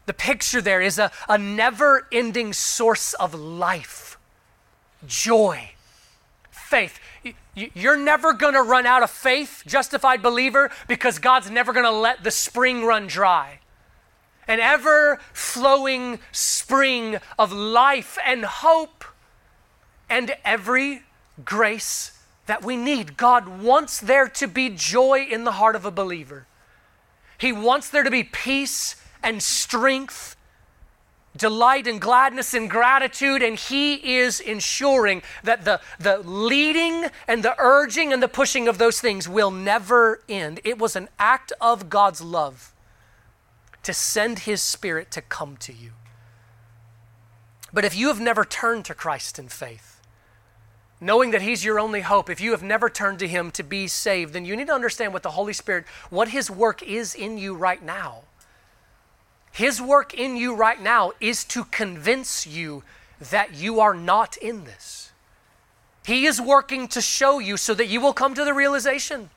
[0.05, 4.17] the picture there is a, a never ending source of life,
[5.07, 5.71] joy,
[6.51, 6.99] faith.
[7.55, 11.91] You're never going to run out of faith, justified believer, because God's never going to
[11.91, 13.59] let the spring run dry.
[14.47, 19.05] An ever flowing spring of life and hope
[20.09, 21.03] and every
[21.45, 22.17] grace
[22.47, 23.17] that we need.
[23.17, 26.47] God wants there to be joy in the heart of a believer.
[27.37, 30.35] He wants there to be peace and strength
[31.35, 37.55] delight and gladness and gratitude, and He is ensuring that the, the leading and the
[37.57, 40.59] urging and the pushing of those things will never end.
[40.63, 42.73] It was an act of God's love
[43.83, 45.91] to send His Spirit to come to you.
[47.73, 50.01] But if you have never turned to Christ in faith,
[50.99, 53.87] knowing that He's your only hope, if you have never turned to Him to be
[53.87, 57.37] saved, then you need to understand what the Holy Spirit, what His work is in
[57.37, 58.23] you right now.
[59.51, 62.83] His work in you right now is to convince you
[63.19, 65.11] that you are not in this.
[66.05, 69.29] He is working to show you so that you will come to the realization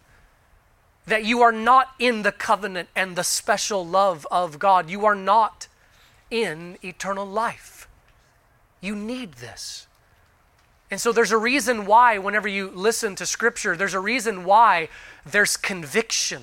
[1.07, 4.89] that you are not in the covenant and the special love of God.
[4.89, 5.69] You are not
[6.31, 7.89] in eternal life.
[8.81, 9.87] You need this.
[10.91, 14.89] And so there's a reason why, whenever you listen to Scripture, there's a reason why
[15.27, 16.43] there's conviction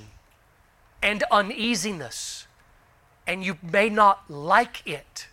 [1.02, 2.41] and uneasiness
[3.32, 5.30] and you may not like it,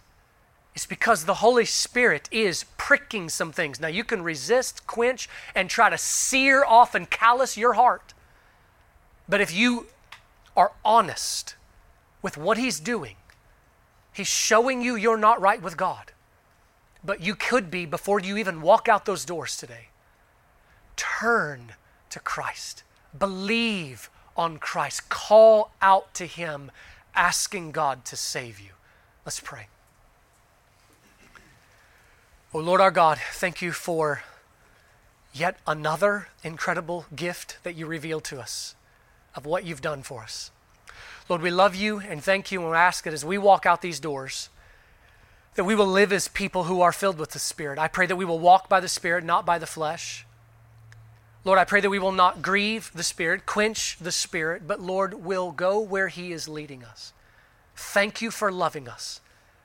[0.73, 3.81] it's because the Holy Spirit is pricking some things.
[3.81, 8.15] Now, you can resist, quench, and try to sear off and callous your heart.
[9.29, 9.89] But if you
[10.57, 11.57] are honest
[12.23, 13.17] with what He's doing,
[14.13, 16.13] He's showing you you're not right with God.
[17.05, 19.89] But you could be before you even walk out those doors today.
[20.95, 21.73] Turn
[22.11, 22.85] to Christ,
[23.19, 26.71] believe on Christ, call out to Him
[27.19, 28.71] asking God to save you.
[29.27, 29.67] Let's pray.
[32.55, 34.23] Oh Lord our God, thank you for
[35.35, 38.75] yet another incredible gift that you revealed to us
[39.35, 40.51] of what you've done for us.
[41.29, 43.83] Lord, we love you and thank you and we ask that as we walk out
[43.83, 44.49] these doors,
[45.57, 47.81] that we will live as people who are filled with the Spirit.
[47.81, 50.25] I pray that we will walk by the Spirit, not by the flesh.
[51.49, 55.25] Lord, I pray that we will not grieve the Spirit, quench the Spirit, but Lord,
[55.25, 57.15] will go where He is leading us.
[57.75, 59.23] Thank you for loving us.